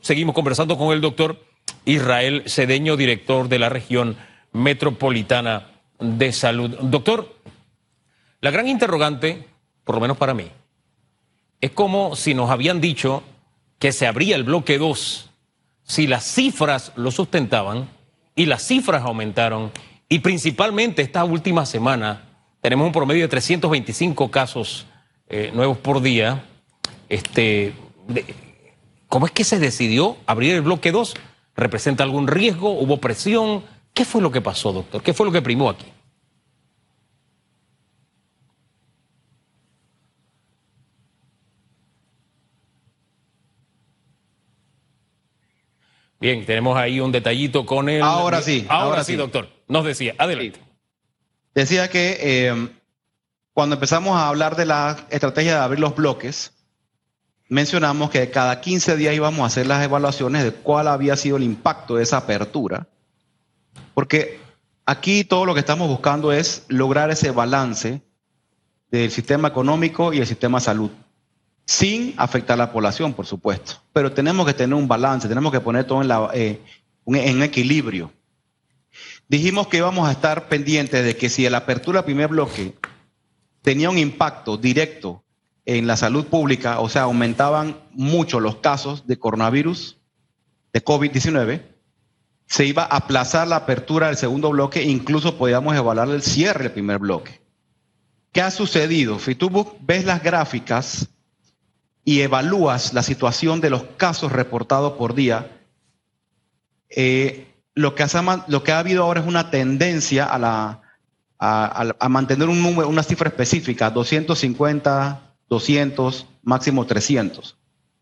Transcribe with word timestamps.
Seguimos 0.00 0.34
conversando 0.34 0.76
con 0.76 0.92
el 0.92 1.00
doctor 1.00 1.40
Israel 1.84 2.42
Cedeño, 2.48 2.96
director 2.96 3.48
de 3.48 3.60
la 3.60 3.68
región 3.68 4.16
metropolitana 4.52 5.68
de 6.00 6.32
salud. 6.32 6.76
Doctor, 6.82 7.36
la 8.40 8.50
gran 8.50 8.66
interrogante, 8.66 9.46
por 9.84 9.94
lo 9.94 10.00
menos 10.00 10.16
para 10.16 10.34
mí, 10.34 10.50
es 11.60 11.70
como 11.70 12.16
si 12.16 12.34
nos 12.34 12.50
habían 12.50 12.80
dicho 12.80 13.22
que 13.78 13.92
se 13.92 14.08
abría 14.08 14.34
el 14.34 14.42
bloque 14.42 14.78
2, 14.78 15.30
si 15.84 16.08
las 16.08 16.24
cifras 16.24 16.90
lo 16.96 17.12
sustentaban 17.12 17.88
y 18.34 18.46
las 18.46 18.66
cifras 18.66 19.04
aumentaron, 19.04 19.70
y 20.08 20.18
principalmente 20.18 21.02
esta 21.02 21.22
última 21.22 21.64
semana 21.66 22.24
tenemos 22.60 22.84
un 22.84 22.92
promedio 22.92 23.22
de 23.22 23.28
325 23.28 24.28
casos 24.28 24.86
eh, 25.28 25.52
nuevos 25.54 25.78
por 25.78 26.02
día. 26.02 26.44
Este, 27.08 27.74
¿Cómo 29.08 29.26
es 29.26 29.32
que 29.32 29.44
se 29.44 29.58
decidió 29.58 30.16
abrir 30.26 30.54
el 30.54 30.62
bloque 30.62 30.92
2? 30.92 31.14
¿Representa 31.56 32.04
algún 32.04 32.28
riesgo? 32.28 32.78
¿Hubo 32.78 32.98
presión? 32.98 33.64
¿Qué 33.94 34.04
fue 34.04 34.20
lo 34.20 34.30
que 34.30 34.40
pasó, 34.40 34.72
doctor? 34.72 35.02
¿Qué 35.02 35.14
fue 35.14 35.26
lo 35.26 35.32
que 35.32 35.42
primó 35.42 35.70
aquí? 35.70 35.86
Bien, 46.20 46.44
tenemos 46.44 46.76
ahí 46.76 47.00
un 47.00 47.12
detallito 47.12 47.64
con 47.64 47.88
el. 47.88 48.02
Ahora 48.02 48.42
sí. 48.42 48.66
Ahora, 48.68 49.04
sí, 49.04 49.14
doctor. 49.14 49.48
Nos 49.68 49.84
decía, 49.84 50.14
adelante. 50.18 50.60
Decía 51.54 51.88
que 51.88 52.18
eh, 52.20 52.68
cuando 53.52 53.76
empezamos 53.76 54.16
a 54.16 54.28
hablar 54.28 54.56
de 54.56 54.66
la 54.66 55.06
estrategia 55.10 55.54
de 55.54 55.60
abrir 55.60 55.80
los 55.80 55.94
bloques, 55.94 56.52
mencionamos 57.48 58.10
que 58.10 58.30
cada 58.30 58.60
15 58.60 58.96
días 58.96 59.14
íbamos 59.14 59.40
a 59.40 59.46
hacer 59.46 59.66
las 59.66 59.82
evaluaciones 59.82 60.44
de 60.44 60.52
cuál 60.52 60.88
había 60.88 61.16
sido 61.16 61.36
el 61.36 61.42
impacto 61.42 61.96
de 61.96 62.02
esa 62.02 62.18
apertura, 62.18 62.86
porque 63.94 64.40
aquí 64.84 65.24
todo 65.24 65.46
lo 65.46 65.54
que 65.54 65.60
estamos 65.60 65.88
buscando 65.88 66.32
es 66.32 66.64
lograr 66.68 67.10
ese 67.10 67.30
balance 67.30 68.02
del 68.90 69.10
sistema 69.10 69.48
económico 69.48 70.12
y 70.12 70.18
el 70.18 70.26
sistema 70.26 70.60
salud, 70.60 70.90
sin 71.64 72.14
afectar 72.16 72.54
a 72.54 72.64
la 72.64 72.72
población, 72.72 73.12
por 73.12 73.26
supuesto, 73.26 73.82
pero 73.92 74.12
tenemos 74.12 74.46
que 74.46 74.54
tener 74.54 74.74
un 74.74 74.88
balance, 74.88 75.28
tenemos 75.28 75.52
que 75.52 75.60
poner 75.60 75.84
todo 75.84 76.02
en, 76.02 76.10
eh, 76.34 77.44
equilibrio. 77.44 78.12
Dijimos 79.28 79.68
que 79.68 79.76
íbamos 79.76 80.08
a 80.08 80.12
estar 80.12 80.48
pendientes 80.48 81.04
de 81.04 81.16
que 81.16 81.28
si 81.28 81.48
la 81.48 81.58
apertura 81.58 82.00
del 82.00 82.06
primer 82.06 82.28
bloque 82.28 82.74
tenía 83.60 83.90
un 83.90 83.98
impacto 83.98 84.56
directo 84.56 85.22
en 85.68 85.86
la 85.86 85.98
salud 85.98 86.24
pública, 86.24 86.80
o 86.80 86.88
sea, 86.88 87.02
aumentaban 87.02 87.76
mucho 87.92 88.40
los 88.40 88.56
casos 88.56 89.06
de 89.06 89.18
coronavirus, 89.18 89.98
de 90.72 90.82
COVID-19, 90.82 91.60
se 92.46 92.64
iba 92.64 92.84
a 92.84 92.96
aplazar 92.96 93.46
la 93.46 93.56
apertura 93.56 94.06
del 94.06 94.16
segundo 94.16 94.48
bloque, 94.48 94.82
incluso 94.82 95.36
podíamos 95.36 95.76
evaluar 95.76 96.08
el 96.08 96.22
cierre 96.22 96.64
del 96.64 96.72
primer 96.72 96.98
bloque. 96.98 97.42
¿Qué 98.32 98.40
ha 98.40 98.50
sucedido? 98.50 99.18
Si 99.18 99.34
tú 99.34 99.76
ves 99.80 100.06
las 100.06 100.22
gráficas 100.22 101.08
y 102.02 102.22
evalúas 102.22 102.94
la 102.94 103.02
situación 103.02 103.60
de 103.60 103.68
los 103.68 103.82
casos 103.98 104.32
reportados 104.32 104.94
por 104.94 105.14
día, 105.14 105.54
eh, 106.88 107.46
lo, 107.74 107.94
que 107.94 108.04
ha, 108.04 108.44
lo 108.48 108.62
habido 108.74 109.02
ahora 109.02 109.20
es 109.20 109.26
una 109.26 109.50
tendencia 109.50 110.26
a, 110.30 110.80
a 111.38 112.08
mantener 112.08 112.48
un 112.48 112.62
número, 112.62 112.88
una 112.88 113.02
cifra 113.02 113.28
específica, 113.28 113.90
250, 113.90 115.27
200, 115.48 116.26
máximo 116.42 116.86
300. 116.86 117.56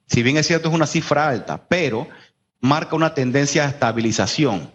Si 0.07 0.23
bien 0.23 0.37
es 0.37 0.47
cierto, 0.47 0.69
es 0.69 0.75
una 0.75 0.87
cifra 0.87 1.29
alta, 1.29 1.67
pero 1.69 2.09
marca 2.61 2.97
una 2.97 3.15
tendencia 3.15 3.65
a 3.65 3.69
estabilización. 3.69 4.71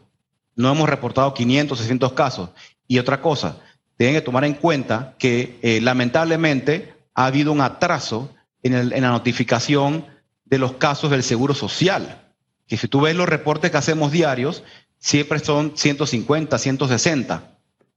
No 0.56 0.72
hemos 0.72 0.90
reportado 0.90 1.34
500, 1.34 1.78
600 1.78 2.14
casos. 2.14 2.50
Y 2.88 3.00
otra 3.00 3.22
cosa, 3.22 3.58
tienen 3.98 4.16
que 4.16 4.22
tomar 4.22 4.46
en 4.46 4.56
cuenta 4.56 5.16
que 5.18 5.60
eh, 5.62 5.80
lamentablemente 5.82 6.94
ha 7.14 7.26
habido 7.26 7.52
un 7.52 7.62
atraso 7.62 8.34
en, 8.64 8.74
en, 8.74 9.02
la 9.02 9.10
notificación 9.10 10.06
de 10.46 10.58
los 10.58 10.74
casos 10.74 11.12
del 11.12 11.24
Seguro 11.24 11.54
Social. 11.54 12.34
Que 12.68 12.78
si 12.78 12.88
tú 12.88 13.02
ves 13.02 13.16
los 13.16 13.30
reportes 13.30 13.72
que 13.72 13.78
hacemos 13.78 14.12
diarios, 14.12 14.64
siempre 14.98 15.40
son 15.40 15.74
150, 15.76 16.58
160. 16.58 17.51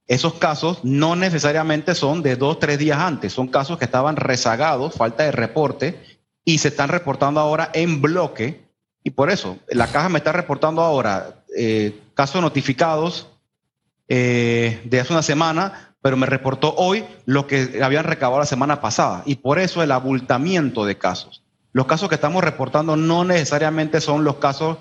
Esos 0.07 0.35
casos 0.35 0.79
no 0.83 1.15
necesariamente 1.15 1.95
son 1.95 2.21
de 2.21 2.35
dos, 2.35 2.59
tres 2.59 2.77
días 2.77 2.99
antes, 2.99 3.33
son 3.33 3.47
casos 3.47 3.79
que 3.79 3.85
estaban 3.85 4.15
rezagados, 4.15 4.93
falta 4.93 5.23
de 5.23 5.31
reporte, 5.31 6.19
y 6.43 6.59
se 6.59 6.67
están 6.67 6.89
reportando 6.89 7.39
ahora 7.39 7.71
en 7.73 8.01
bloque. 8.01 8.63
Y 9.03 9.11
por 9.11 9.31
eso, 9.31 9.57
la 9.67 9.87
caja 9.87 10.09
me 10.09 10.19
está 10.19 10.31
reportando 10.31 10.81
ahora 10.81 11.43
eh, 11.57 11.99
casos 12.13 12.41
notificados 12.41 13.27
eh, 14.07 14.81
de 14.85 14.99
hace 14.99 15.13
una 15.13 15.23
semana, 15.23 15.95
pero 16.01 16.17
me 16.17 16.27
reportó 16.27 16.75
hoy 16.75 17.03
lo 17.25 17.47
que 17.47 17.79
habían 17.83 18.03
recabado 18.03 18.39
la 18.39 18.45
semana 18.45 18.81
pasada. 18.81 19.23
Y 19.25 19.37
por 19.37 19.57
eso 19.57 19.81
el 19.81 19.91
abultamiento 19.91 20.85
de 20.85 20.99
casos. 20.99 21.43
Los 21.73 21.87
casos 21.87 22.09
que 22.09 22.15
estamos 22.15 22.43
reportando 22.43 22.95
no 22.95 23.25
necesariamente 23.25 23.99
son 23.99 24.23
los 24.23 24.35
casos 24.35 24.77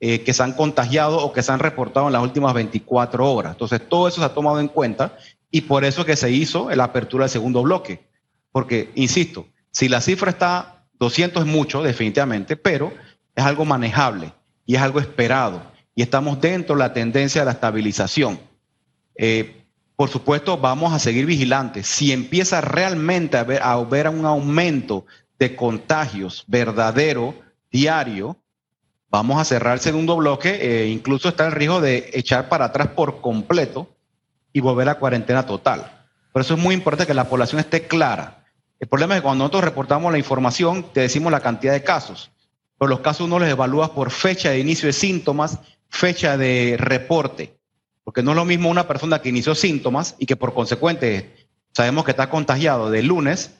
eh, 0.00 0.22
que 0.22 0.32
se 0.32 0.42
han 0.42 0.52
contagiado 0.52 1.18
o 1.18 1.32
que 1.32 1.42
se 1.42 1.50
han 1.50 1.58
reportado 1.58 2.06
en 2.06 2.12
las 2.12 2.22
últimas 2.22 2.54
24 2.54 3.32
horas. 3.32 3.52
Entonces, 3.52 3.88
todo 3.88 4.08
eso 4.08 4.20
se 4.20 4.26
ha 4.26 4.34
tomado 4.34 4.60
en 4.60 4.68
cuenta 4.68 5.16
y 5.50 5.62
por 5.62 5.84
eso 5.84 6.04
que 6.04 6.16
se 6.16 6.30
hizo 6.30 6.70
la 6.70 6.84
apertura 6.84 7.24
del 7.24 7.30
segundo 7.30 7.62
bloque. 7.62 8.08
Porque, 8.52 8.90
insisto, 8.94 9.46
si 9.70 9.88
la 9.88 10.00
cifra 10.00 10.30
está 10.30 10.84
200 10.98 11.44
es 11.44 11.48
mucho, 11.48 11.82
definitivamente, 11.82 12.56
pero 12.56 12.92
es 13.34 13.44
algo 13.44 13.64
manejable 13.64 14.32
y 14.66 14.76
es 14.76 14.82
algo 14.82 15.00
esperado 15.00 15.62
y 15.94 16.02
estamos 16.02 16.40
dentro 16.40 16.76
de 16.76 16.80
la 16.80 16.92
tendencia 16.92 17.40
de 17.40 17.46
la 17.46 17.52
estabilización. 17.52 18.38
Eh, 19.16 19.64
por 19.96 20.10
supuesto, 20.10 20.56
vamos 20.56 20.92
a 20.92 21.00
seguir 21.00 21.26
vigilantes. 21.26 21.88
Si 21.88 22.12
empieza 22.12 22.60
realmente 22.60 23.36
a 23.36 23.40
haber, 23.40 23.62
a 23.62 23.72
haber 23.72 24.08
un 24.08 24.24
aumento 24.24 25.06
de 25.40 25.56
contagios 25.56 26.44
verdadero, 26.46 27.34
diario, 27.72 28.36
Vamos 29.10 29.40
a 29.40 29.44
cerrar 29.44 29.74
el 29.74 29.80
segundo 29.80 30.16
bloque, 30.16 30.58
e 30.60 30.88
incluso 30.88 31.30
está 31.30 31.46
el 31.46 31.52
riesgo 31.52 31.80
de 31.80 32.10
echar 32.12 32.48
para 32.50 32.66
atrás 32.66 32.88
por 32.88 33.22
completo 33.22 33.88
y 34.52 34.60
volver 34.60 34.88
a 34.88 34.96
cuarentena 34.96 35.46
total. 35.46 36.06
Por 36.32 36.42
eso 36.42 36.54
es 36.54 36.60
muy 36.60 36.74
importante 36.74 37.06
que 37.06 37.14
la 37.14 37.28
población 37.28 37.58
esté 37.58 37.86
clara. 37.86 38.44
El 38.78 38.86
problema 38.86 39.14
es 39.14 39.20
que 39.20 39.24
cuando 39.24 39.44
nosotros 39.44 39.64
reportamos 39.64 40.12
la 40.12 40.18
información, 40.18 40.84
te 40.92 41.00
decimos 41.00 41.32
la 41.32 41.40
cantidad 41.40 41.72
de 41.72 41.82
casos, 41.82 42.30
pero 42.78 42.90
los 42.90 43.00
casos 43.00 43.26
uno 43.26 43.38
los 43.38 43.48
evalúa 43.48 43.94
por 43.94 44.10
fecha 44.10 44.50
de 44.50 44.60
inicio 44.60 44.86
de 44.86 44.92
síntomas, 44.92 45.58
fecha 45.88 46.36
de 46.36 46.76
reporte, 46.78 47.58
porque 48.04 48.22
no 48.22 48.32
es 48.32 48.36
lo 48.36 48.44
mismo 48.44 48.68
una 48.68 48.86
persona 48.86 49.20
que 49.20 49.30
inició 49.30 49.54
síntomas 49.54 50.16
y 50.18 50.26
que 50.26 50.36
por 50.36 50.52
consecuente 50.52 51.48
sabemos 51.72 52.04
que 52.04 52.10
está 52.10 52.28
contagiado 52.28 52.90
de 52.90 53.02
lunes, 53.02 53.52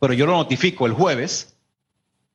pero 0.00 0.12
yo 0.12 0.26
lo 0.26 0.32
notifico 0.32 0.86
el 0.86 0.92
jueves, 0.92 1.56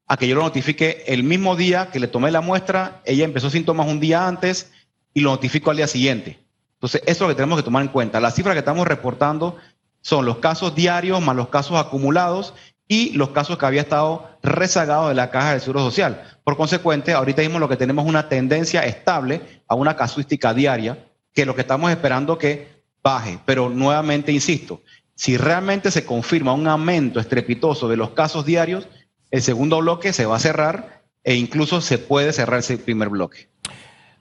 a 0.07 0.17
que 0.17 0.27
yo 0.27 0.35
lo 0.35 0.43
notifique 0.43 1.03
el 1.07 1.23
mismo 1.23 1.55
día 1.55 1.89
que 1.91 1.99
le 1.99 2.07
tomé 2.07 2.31
la 2.31 2.41
muestra, 2.41 3.01
ella 3.05 3.25
empezó 3.25 3.49
síntomas 3.49 3.87
un 3.87 3.99
día 3.99 4.27
antes 4.27 4.71
y 5.13 5.21
lo 5.21 5.31
notifico 5.31 5.71
al 5.71 5.77
día 5.77 5.87
siguiente. 5.87 6.39
Entonces, 6.75 7.01
eso 7.05 7.11
es 7.11 7.21
lo 7.21 7.27
que 7.29 7.35
tenemos 7.35 7.57
que 7.57 7.63
tomar 7.63 7.81
en 7.81 7.87
cuenta. 7.87 8.19
Las 8.19 8.35
cifras 8.35 8.53
que 8.53 8.59
estamos 8.59 8.85
reportando 8.87 9.57
son 10.01 10.25
los 10.25 10.37
casos 10.37 10.75
diarios 10.75 11.21
más 11.21 11.35
los 11.35 11.47
casos 11.47 11.77
acumulados 11.77 12.53
y 12.87 13.13
los 13.13 13.29
casos 13.29 13.57
que 13.57 13.65
había 13.65 13.81
estado 13.81 14.29
rezagados 14.43 15.09
de 15.09 15.15
la 15.15 15.31
caja 15.31 15.51
del 15.51 15.61
Seguro 15.61 15.79
Social. 15.79 16.21
Por 16.43 16.57
consecuente, 16.57 17.13
ahorita 17.13 17.41
mismo 17.41 17.57
lo 17.57 17.67
que 17.67 17.77
tenemos 17.77 18.05
es 18.05 18.09
una 18.09 18.29
tendencia 18.29 18.85
estable 18.85 19.41
a 19.67 19.73
una 19.73 19.95
casuística 19.95 20.53
diaria, 20.53 21.03
que 21.33 21.45
lo 21.45 21.55
que 21.55 21.61
estamos 21.61 21.89
esperando 21.89 22.37
que 22.37 22.83
baje. 23.01 23.39
Pero 23.45 23.69
nuevamente 23.69 24.31
insisto, 24.31 24.81
si 25.15 25.37
realmente 25.37 25.89
se 25.89 26.05
confirma 26.05 26.53
un 26.53 26.67
aumento 26.67 27.19
estrepitoso 27.19 27.87
de 27.87 27.97
los 27.97 28.11
casos 28.11 28.45
diarios, 28.45 28.87
el 29.35 29.41
segundo 29.41 29.79
bloque 29.79 30.13
se 30.13 30.25
va 30.25 30.37
a 30.37 30.39
cerrar 30.39 31.01
e 31.21 31.35
incluso 31.35 31.81
se 31.81 31.97
puede 31.97 32.31
cerrar 32.31 32.61
ese 32.61 32.77
primer 32.77 33.09
bloque. 33.09 33.49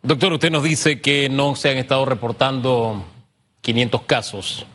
Doctor, 0.03 0.33
usted 0.33 0.51
nos 0.51 0.65
dice 0.65 1.01
que 1.01 1.29
no 1.29 1.55
se 1.55 1.71
han 1.71 1.77
estado 1.77 2.05
reportando 2.05 3.05
500 3.61 4.03
casos 4.03 4.67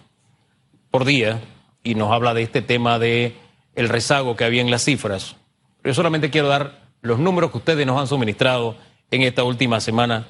por 0.89 1.03
día 1.03 1.41
y 1.83 1.95
nos 1.95 2.13
habla 2.13 2.33
de 2.33 2.44
este 2.44 2.62
tema 2.62 3.00
de 3.00 3.36
el 3.75 3.89
rezago 3.89 4.38
que 4.38 4.45
había 4.45 4.62
en 4.62 4.71
las 4.71 4.86
cifras. 4.86 5.36
Yo 5.83 5.94
solamente 5.94 6.30
quiero 6.30 6.47
dar 6.47 6.83
los 7.01 7.19
números 7.19 7.51
que 7.51 7.57
ustedes 7.57 7.85
nos 7.85 8.00
han 8.00 8.07
suministrado 8.07 8.77
en 9.12 9.24
esta 9.24 9.44
última 9.44 9.81
semana 9.81 10.25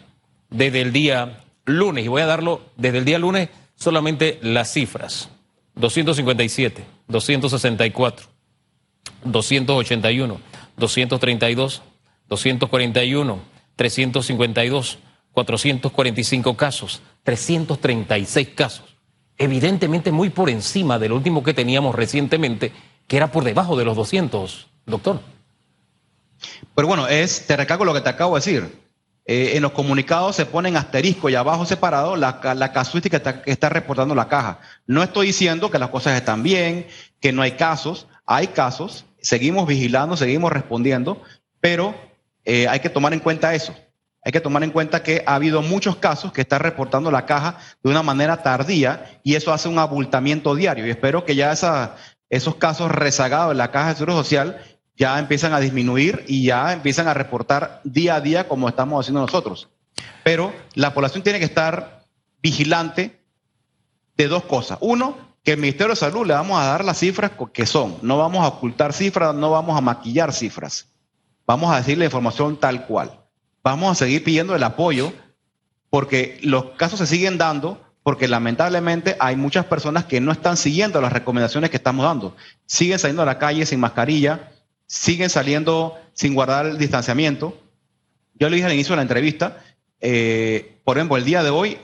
desde 0.50 0.82
el 0.82 0.92
día 0.92 1.44
lunes 1.66 2.04
y 2.04 2.08
voy 2.08 2.24
a 2.24 2.26
darlo 2.26 2.62
desde 2.78 2.98
el 2.98 3.06
día 3.06 3.20
lunes 3.20 3.50
solamente 3.76 4.40
las 4.42 4.74
cifras. 4.74 5.30
257, 5.76 6.84
264, 7.08 8.29
281, 9.24 10.40
232, 10.78 11.82
241, 12.28 13.40
352, 13.76 15.00
445 15.34 16.58
casos, 16.58 17.02
336 17.24 18.50
casos. 18.50 18.86
Evidentemente 19.38 20.12
muy 20.12 20.30
por 20.30 20.50
encima 20.50 21.00
del 21.00 21.14
último 21.14 21.44
que 21.44 21.54
teníamos 21.54 21.96
recientemente, 21.96 22.74
que 23.08 23.18
era 23.18 23.32
por 23.32 23.44
debajo 23.44 23.78
de 23.78 23.86
los 23.86 23.96
200, 23.96 24.68
doctor. 24.86 25.22
Pero 26.76 26.88
bueno, 26.88 27.08
es, 27.08 27.48
te 27.48 27.56
recalco 27.56 27.86
lo 27.86 27.94
que 27.94 28.02
te 28.02 28.10
acabo 28.10 28.36
de 28.36 28.40
decir. 28.40 28.90
Eh, 29.26 29.56
en 29.58 29.62
los 29.62 29.74
comunicados 29.74 30.36
se 30.36 30.48
ponen 30.48 30.76
asterisco 30.76 31.30
y 31.30 31.36
abajo 31.36 31.64
separado 31.64 32.16
la, 32.16 32.42
la 32.56 32.72
casuística 32.72 33.22
que 33.44 33.52
está, 33.52 33.70
reportando 33.70 34.16
la 34.16 34.28
caja. 34.28 34.60
No 34.88 35.04
estoy 35.04 35.28
diciendo 35.28 35.70
que 35.70 35.78
las 35.78 35.90
cosas 35.90 36.16
están 36.16 36.42
bien, 36.42 36.88
que 37.20 37.32
no 37.32 37.44
hay 37.44 37.52
casos. 37.52 38.08
Hay 38.26 38.48
casos, 38.48 39.06
seguimos 39.22 39.68
vigilando, 39.68 40.18
seguimos 40.18 40.52
respondiendo, 40.52 41.22
pero 41.60 41.96
eh, 42.46 42.68
hay 42.68 42.80
que 42.80 42.90
tomar 42.90 43.14
en 43.14 43.20
cuenta 43.20 43.54
eso. 43.54 43.76
Hay 44.24 44.32
que 44.32 44.42
tomar 44.42 44.64
en 44.64 44.72
cuenta 44.72 45.02
que 45.02 45.24
ha 45.26 45.36
habido 45.36 45.62
muchos 45.62 45.96
casos 45.96 46.34
que 46.34 46.42
está 46.42 46.60
reportando 46.60 47.10
la 47.10 47.26
caja 47.26 47.58
de 47.84 47.90
una 47.90 48.04
manera 48.04 48.44
tardía 48.44 49.20
y 49.24 49.36
eso 49.36 49.54
hace 49.54 49.70
un 49.70 49.80
abultamiento 49.80 50.56
diario. 50.56 50.86
Y 50.86 50.90
espero 50.90 51.24
que 51.24 51.36
ya 51.36 51.52
esa, 51.52 51.96
esos 52.30 52.56
casos 52.56 52.92
rezagados 52.92 53.52
en 53.54 53.58
la 53.58 53.72
caja 53.72 53.90
de 53.90 53.96
seguro 53.96 54.14
social 54.16 54.62
ya 54.98 55.18
empiezan 55.18 55.54
a 55.54 55.62
disminuir 55.62 56.26
y 56.28 56.44
ya 56.44 56.74
empiezan 56.74 57.08
a 57.08 57.14
reportar 57.14 57.80
día 57.86 58.16
a 58.16 58.22
día 58.22 58.48
como 58.50 58.68
estamos 58.68 59.06
haciendo 59.06 59.22
nosotros. 59.22 59.70
Pero 60.24 60.54
la 60.76 60.94
población 60.94 61.24
tiene 61.24 61.40
que 61.40 61.46
estar 61.46 62.04
vigilante 62.42 63.22
de 64.18 64.28
dos 64.28 64.44
cosas. 64.44 64.78
Uno, 64.82 65.29
que 65.44 65.54
el 65.54 65.60
Ministerio 65.60 65.94
de 65.94 66.00
Salud 66.00 66.26
le 66.26 66.34
vamos 66.34 66.60
a 66.60 66.66
dar 66.66 66.84
las 66.84 67.00
cifras 67.00 67.32
que 67.54 67.66
son. 67.66 67.98
No 68.02 68.18
vamos 68.18 68.44
a 68.44 68.50
ocultar 68.50 68.94
cifras, 68.94 69.34
no 69.34 69.52
vamos 69.52 69.78
a 69.78 69.82
maquillar 69.82 70.34
cifras. 70.34 70.88
Vamos 71.46 71.72
a 71.72 71.78
decir 71.78 71.98
la 71.98 72.06
información 72.06 72.60
tal 72.60 72.86
cual. 72.86 73.20
Vamos 73.64 73.92
a 73.92 73.96
seguir 73.96 74.24
pidiendo 74.24 74.56
el 74.56 74.64
apoyo 74.64 75.14
porque 75.90 76.40
los 76.44 76.72
casos 76.78 77.00
se 77.00 77.08
siguen 77.08 77.38
dando 77.38 77.82
porque 78.04 78.28
lamentablemente 78.28 79.16
hay 79.20 79.36
muchas 79.36 79.66
personas 79.66 80.06
que 80.06 80.22
no 80.22 80.32
están 80.32 80.58
siguiendo 80.58 81.02
las 81.02 81.14
recomendaciones 81.14 81.70
que 81.70 81.78
estamos 81.78 82.06
dando. 82.06 82.36
Siguen 82.66 83.00
saliendo 83.00 83.22
a 83.22 83.26
la 83.26 83.38
calle 83.38 83.66
sin 83.66 83.80
mascarilla, 83.80 84.52
siguen 84.88 85.30
saliendo 85.30 85.98
sin 86.14 86.34
guardar 86.34 86.66
el 86.66 86.78
distanciamiento. 86.78 87.58
Yo 88.36 88.50
le 88.50 88.56
dije 88.56 88.68
al 88.68 88.74
inicio 88.74 88.94
de 88.94 88.98
la 88.98 89.02
entrevista, 89.04 89.64
eh, 90.02 90.80
por 90.84 90.98
ejemplo, 90.98 91.18
el 91.18 91.26
día 91.26 91.44
de 91.44 91.50
hoy, 91.50 91.78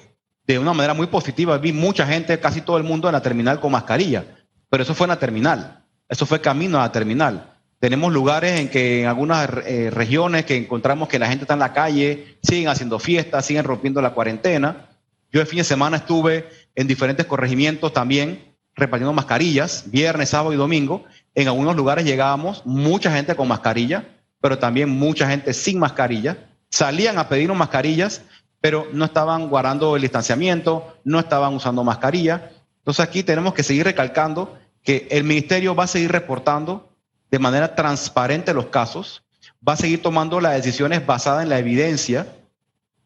de 0.47 0.59
una 0.59 0.73
manera 0.73 0.93
muy 0.93 1.07
positiva, 1.07 1.57
vi 1.57 1.73
mucha 1.73 2.05
gente, 2.05 2.39
casi 2.39 2.61
todo 2.61 2.77
el 2.77 2.83
mundo 2.83 3.07
en 3.07 3.13
la 3.13 3.21
terminal 3.21 3.59
con 3.59 3.71
mascarilla, 3.71 4.25
pero 4.69 4.83
eso 4.83 4.93
fue 4.93 5.05
en 5.05 5.09
la 5.09 5.19
terminal, 5.19 5.83
eso 6.07 6.25
fue 6.25 6.41
camino 6.41 6.77
a 6.77 6.81
la 6.81 6.91
terminal. 6.91 7.51
Tenemos 7.79 8.13
lugares 8.13 8.59
en 8.59 8.69
que 8.69 9.01
en 9.01 9.07
algunas 9.07 9.49
eh, 9.65 9.89
regiones 9.91 10.45
que 10.45 10.55
encontramos 10.55 11.07
que 11.07 11.19
la 11.19 11.27
gente 11.27 11.43
está 11.43 11.53
en 11.55 11.59
la 11.59 11.73
calle, 11.73 12.37
siguen 12.41 12.69
haciendo 12.69 12.99
fiestas, 12.99 13.45
siguen 13.45 13.63
rompiendo 13.63 14.01
la 14.01 14.11
cuarentena. 14.11 14.87
Yo 15.31 15.41
el 15.41 15.47
fin 15.47 15.57
de 15.57 15.63
semana 15.65 15.97
estuve 15.97 16.49
en 16.75 16.87
diferentes 16.87 17.25
corregimientos 17.25 17.91
también 17.91 18.55
repartiendo 18.75 19.13
mascarillas, 19.13 19.85
viernes, 19.87 20.29
sábado 20.29 20.53
y 20.53 20.57
domingo, 20.57 21.05
en 21.33 21.47
algunos 21.47 21.75
lugares 21.75 22.05
llegábamos 22.05 22.65
mucha 22.65 23.11
gente 23.11 23.35
con 23.35 23.47
mascarilla, 23.47 24.05
pero 24.41 24.59
también 24.59 24.89
mucha 24.89 25.27
gente 25.27 25.53
sin 25.53 25.79
mascarilla. 25.79 26.37
Salían 26.69 27.17
a 27.17 27.29
pedirnos 27.29 27.57
mascarillas, 27.57 28.21
pero 28.65 28.87
no 28.93 29.05
estaban 29.05 29.47
guardando 29.47 29.95
el 29.95 30.01
distanciamiento, 30.01 30.97
no 31.03 31.19
estaban 31.19 31.53
usando 31.53 31.83
mascarilla. 31.83 32.49
Entonces 32.79 33.05
aquí 33.05 33.21
tenemos 33.21 33.53
que 33.53 33.61
seguir 33.61 33.83
recalcando 33.83 34.57
que 34.81 35.07
el 35.11 35.23
ministerio 35.23 35.75
va 35.75 35.83
a 35.83 35.87
seguir 35.87 36.11
reportando 36.11 36.89
de 37.29 37.37
manera 37.37 37.75
transparente 37.75 38.55
los 38.55 38.65
casos, 38.65 39.21
va 39.61 39.73
a 39.73 39.77
seguir 39.77 40.01
tomando 40.01 40.41
las 40.41 40.55
decisiones 40.55 41.05
basadas 41.05 41.43
en 41.43 41.49
la 41.49 41.59
evidencia, 41.59 42.25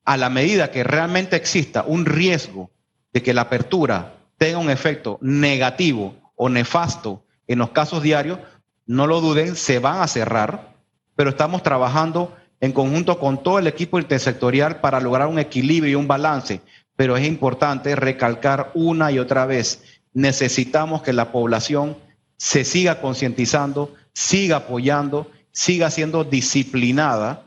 a 0.06 0.16
la 0.16 0.30
medida 0.30 0.72
que 0.72 0.86
realmente 0.86 1.36
exista 1.36 1.84
un 1.86 2.06
riesgo 2.06 2.72
de 3.12 3.22
que 3.22 3.34
la 3.34 3.42
apertura 3.42 4.14
tenga 4.38 4.60
un 4.60 4.70
efecto 4.70 5.18
negativo 5.20 6.16
o 6.38 6.48
nefasto 6.48 7.26
en 7.48 7.60
los 7.60 7.72
casos 7.72 8.02
diarios, 8.02 8.40
no 8.86 9.08
lo 9.08 9.20
duden, 9.20 9.58
se 9.58 9.80
van 9.80 10.02
a 10.02 10.08
cerrar, 10.08 10.74
pero 11.18 11.32
estamos 11.32 11.64
trabajando 11.64 12.34
en 12.62 12.72
conjunto 12.74 13.20
con 13.20 13.42
todo 13.42 13.60
el 13.60 13.68
equipo 13.68 14.00
intersectorial 14.00 14.82
para 14.82 15.00
lograr 15.00 15.28
un 15.28 15.40
equilibrio 15.40 15.92
y 15.92 15.96
un 15.96 16.08
balance. 16.08 16.62
Pero 16.96 17.16
es 17.16 17.26
importante 17.26 17.96
recalcar 17.96 18.72
una 18.74 19.12
y 19.12 19.20
otra 19.20 19.46
vez, 19.46 19.84
necesitamos 20.14 21.02
que 21.02 21.14
la 21.14 21.32
población 21.32 21.98
se 22.38 22.66
siga 22.66 23.02
concientizando, 23.02 23.94
siga 24.14 24.58
apoyando, 24.58 25.32
siga 25.52 25.90
siendo 25.92 26.24
disciplinada, 26.24 27.44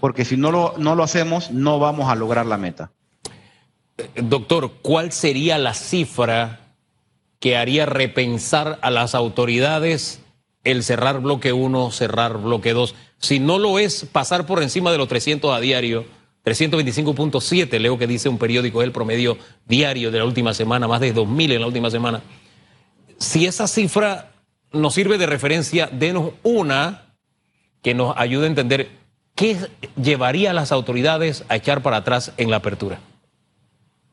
porque 0.00 0.24
si 0.24 0.36
no 0.36 0.50
lo, 0.50 0.74
no 0.78 0.94
lo 0.94 1.02
hacemos, 1.02 1.50
no 1.50 1.78
vamos 1.78 2.10
a 2.10 2.14
lograr 2.14 2.46
la 2.46 2.58
meta. 2.58 2.90
Doctor, 4.16 4.72
¿cuál 4.82 5.12
sería 5.12 5.58
la 5.58 5.74
cifra 5.74 6.60
que 7.38 7.56
haría 7.56 7.84
repensar 7.84 8.78
a 8.80 8.90
las 8.90 9.14
autoridades 9.14 10.20
el 10.64 10.82
cerrar 10.82 11.20
bloque 11.20 11.52
1, 11.52 11.90
cerrar 11.90 12.38
bloque 12.38 12.72
2. 12.72 12.94
Si 13.24 13.40
no 13.40 13.58
lo 13.58 13.78
es, 13.78 14.04
pasar 14.04 14.44
por 14.44 14.62
encima 14.62 14.92
de 14.92 14.98
los 14.98 15.08
300 15.08 15.56
a 15.56 15.58
diario, 15.58 16.04
325.7, 16.44 17.78
leo 17.78 17.96
que 17.96 18.06
dice 18.06 18.28
un 18.28 18.36
periódico, 18.36 18.82
es 18.82 18.86
el 18.86 18.92
promedio 18.92 19.38
diario 19.64 20.10
de 20.10 20.18
la 20.18 20.26
última 20.26 20.52
semana, 20.52 20.86
más 20.86 21.00
de 21.00 21.14
2.000 21.14 21.54
en 21.54 21.60
la 21.62 21.66
última 21.66 21.90
semana. 21.90 22.20
Si 23.18 23.46
esa 23.46 23.66
cifra 23.66 24.32
nos 24.72 24.92
sirve 24.92 25.16
de 25.16 25.24
referencia, 25.24 25.88
denos 25.90 26.32
una 26.42 27.14
que 27.80 27.94
nos 27.94 28.14
ayude 28.18 28.44
a 28.44 28.48
entender 28.48 28.90
qué 29.34 29.56
llevaría 29.96 30.50
a 30.50 30.54
las 30.54 30.70
autoridades 30.70 31.46
a 31.48 31.56
echar 31.56 31.82
para 31.82 31.96
atrás 31.96 32.32
en 32.36 32.50
la 32.50 32.56
apertura. 32.56 33.00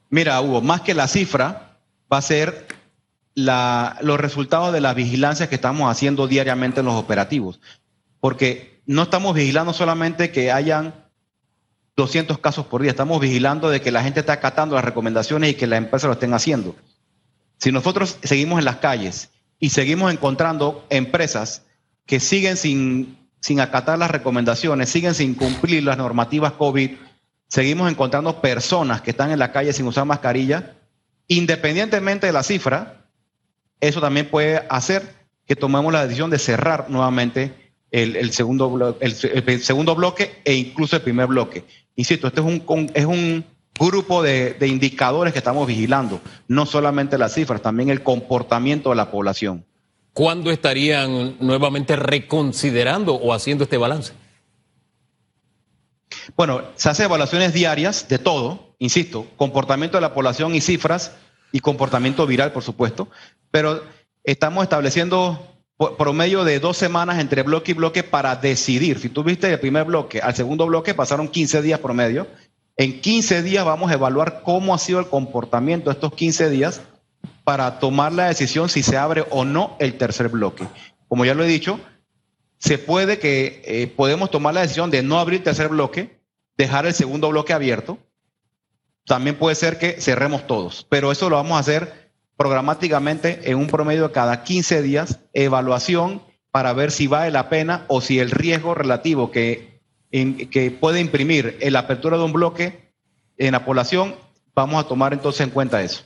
Mira, 0.09 0.39
Hugo, 0.39 0.61
más 0.61 0.79
que 0.79 0.93
la 0.93 1.09
cifra, 1.09 1.75
va 2.11 2.19
a 2.19 2.21
ser 2.21 2.65
la, 3.35 3.97
los 4.03 4.17
resultados 4.17 4.71
de 4.71 4.79
las 4.79 4.95
vigilancias 4.95 5.49
que 5.49 5.55
estamos 5.55 5.91
haciendo 5.91 6.27
diariamente 6.27 6.79
en 6.79 6.85
los 6.85 6.95
operativos. 6.95 7.59
Porque 8.21 8.70
no 8.91 9.03
estamos 9.03 9.33
vigilando 9.33 9.71
solamente 9.71 10.31
que 10.31 10.51
hayan 10.51 10.93
200 11.95 12.39
casos 12.39 12.65
por 12.65 12.81
día, 12.81 12.91
estamos 12.91 13.21
vigilando 13.21 13.69
de 13.69 13.79
que 13.79 13.89
la 13.89 14.03
gente 14.03 14.19
está 14.19 14.33
acatando 14.33 14.75
las 14.75 14.83
recomendaciones 14.83 15.51
y 15.51 15.53
que 15.53 15.65
las 15.65 15.77
empresas 15.77 16.09
lo 16.09 16.13
estén 16.13 16.33
haciendo. 16.33 16.75
Si 17.57 17.71
nosotros 17.71 18.17
seguimos 18.21 18.59
en 18.59 18.65
las 18.65 18.77
calles 18.77 19.29
y 19.59 19.69
seguimos 19.69 20.11
encontrando 20.11 20.85
empresas 20.89 21.61
que 22.05 22.19
siguen 22.19 22.57
sin, 22.57 23.17
sin 23.39 23.61
acatar 23.61 23.97
las 23.97 24.11
recomendaciones, 24.11 24.89
siguen 24.89 25.13
sin 25.13 25.35
cumplir 25.35 25.83
las 25.83 25.97
normativas 25.97 26.51
COVID, 26.51 26.91
seguimos 27.47 27.89
encontrando 27.89 28.41
personas 28.41 29.01
que 29.01 29.11
están 29.11 29.31
en 29.31 29.39
la 29.39 29.53
calle 29.53 29.71
sin 29.71 29.87
usar 29.87 30.03
mascarilla, 30.03 30.75
independientemente 31.29 32.27
de 32.27 32.33
la 32.33 32.43
cifra, 32.43 33.05
eso 33.79 34.01
también 34.01 34.29
puede 34.29 34.65
hacer 34.69 35.15
que 35.45 35.55
tomemos 35.55 35.93
la 35.93 36.03
decisión 36.03 36.29
de 36.29 36.39
cerrar 36.39 36.89
nuevamente 36.89 37.60
el, 37.91 38.31
segundo, 38.31 38.97
el, 38.99 39.61
segundo 39.61 39.95
bloque 39.95 40.41
e 40.45 40.55
incluso 40.55 40.95
el 40.95 41.01
primer 41.01 41.27
bloque. 41.27 41.65
Insisto, 41.95 42.27
este 42.27 42.39
es 42.39 42.45
un, 42.45 42.91
es 42.93 43.05
un 43.05 43.45
grupo 43.77 44.23
de, 44.23 44.53
de 44.53 44.67
indicadores 44.67 45.33
que 45.33 45.39
estamos 45.39 45.67
vigilando, 45.67 46.21
no 46.47 46.65
solamente 46.65 47.17
las 47.17 47.33
cifras, 47.33 47.61
también 47.61 47.89
el 47.89 48.01
comportamiento 48.01 48.91
de 48.91 48.95
la 48.95 49.11
población. 49.11 49.65
¿Cuándo 50.13 50.51
estarían 50.51 51.37
nuevamente 51.39 51.95
reconsiderando 51.95 53.15
o 53.15 53.33
haciendo 53.33 53.63
este 53.65 53.77
balance? 53.77 54.13
Bueno, 56.35 56.63
se 56.75 56.89
hace 56.89 57.03
evaluaciones 57.03 57.53
diarias 57.53 58.07
de 58.07 58.19
todo, 58.19 58.75
insisto, 58.79 59.27
comportamiento 59.37 59.97
de 59.97 60.01
la 60.01 60.13
población 60.13 60.53
y 60.55 60.61
cifras 60.61 61.13
y 61.51 61.59
comportamiento 61.59 62.25
viral, 62.25 62.51
por 62.51 62.63
supuesto, 62.63 63.09
pero 63.51 63.83
estamos 64.23 64.63
estableciendo 64.63 65.50
promedio 65.97 66.43
de 66.43 66.59
dos 66.59 66.77
semanas 66.77 67.19
entre 67.19 67.43
bloque 67.43 67.71
y 67.71 67.75
bloque 67.75 68.03
para 68.03 68.35
decidir. 68.35 68.99
Si 68.99 69.09
tú 69.09 69.23
viste 69.23 69.51
el 69.51 69.59
primer 69.59 69.85
bloque 69.85 70.19
al 70.19 70.35
segundo 70.35 70.65
bloque, 70.67 70.93
pasaron 70.93 71.27
15 71.27 71.61
días 71.61 71.79
promedio. 71.79 72.27
En 72.77 73.01
15 73.01 73.43
días 73.43 73.65
vamos 73.65 73.91
a 73.91 73.95
evaluar 73.95 74.41
cómo 74.43 74.73
ha 74.73 74.77
sido 74.77 74.99
el 74.99 75.07
comportamiento 75.07 75.89
de 75.89 75.95
estos 75.95 76.13
15 76.13 76.49
días 76.49 76.81
para 77.43 77.79
tomar 77.79 78.13
la 78.13 78.27
decisión 78.27 78.69
si 78.69 78.83
se 78.83 78.97
abre 78.97 79.25
o 79.29 79.43
no 79.45 79.75
el 79.79 79.97
tercer 79.97 80.29
bloque. 80.29 80.67
Como 81.07 81.25
ya 81.25 81.33
lo 81.33 81.43
he 81.43 81.47
dicho, 81.47 81.79
se 82.59 82.77
puede 82.77 83.19
que 83.19 83.61
eh, 83.65 83.87
podemos 83.87 84.29
tomar 84.29 84.53
la 84.53 84.61
decisión 84.61 84.91
de 84.91 85.03
no 85.03 85.19
abrir 85.19 85.39
el 85.39 85.43
tercer 85.43 85.67
bloque, 85.69 86.19
dejar 86.57 86.85
el 86.85 86.93
segundo 86.93 87.29
bloque 87.29 87.53
abierto. 87.53 87.97
También 89.05 89.37
puede 89.37 89.55
ser 89.55 89.79
que 89.79 89.99
cerremos 89.99 90.45
todos, 90.45 90.85
pero 90.89 91.11
eso 91.11 91.29
lo 91.29 91.37
vamos 91.37 91.53
a 91.53 91.59
hacer 91.59 92.00
programáticamente 92.41 93.51
en 93.51 93.57
un 93.59 93.67
promedio 93.67 94.07
de 94.07 94.13
cada 94.13 94.43
15 94.43 94.81
días, 94.81 95.19
evaluación 95.31 96.23
para 96.49 96.73
ver 96.73 96.89
si 96.89 97.05
vale 97.05 97.29
la 97.29 97.49
pena 97.49 97.85
o 97.87 98.01
si 98.01 98.17
el 98.17 98.31
riesgo 98.31 98.73
relativo 98.73 99.29
que, 99.29 99.79
que 100.09 100.71
puede 100.71 101.01
imprimir 101.01 101.59
en 101.61 101.73
la 101.73 101.81
apertura 101.81 102.17
de 102.17 102.23
un 102.23 102.33
bloque 102.33 102.93
en 103.37 103.51
la 103.51 103.63
población, 103.63 104.15
vamos 104.55 104.83
a 104.83 104.87
tomar 104.87 105.13
entonces 105.13 105.41
en 105.41 105.51
cuenta 105.51 105.83
eso. 105.83 106.01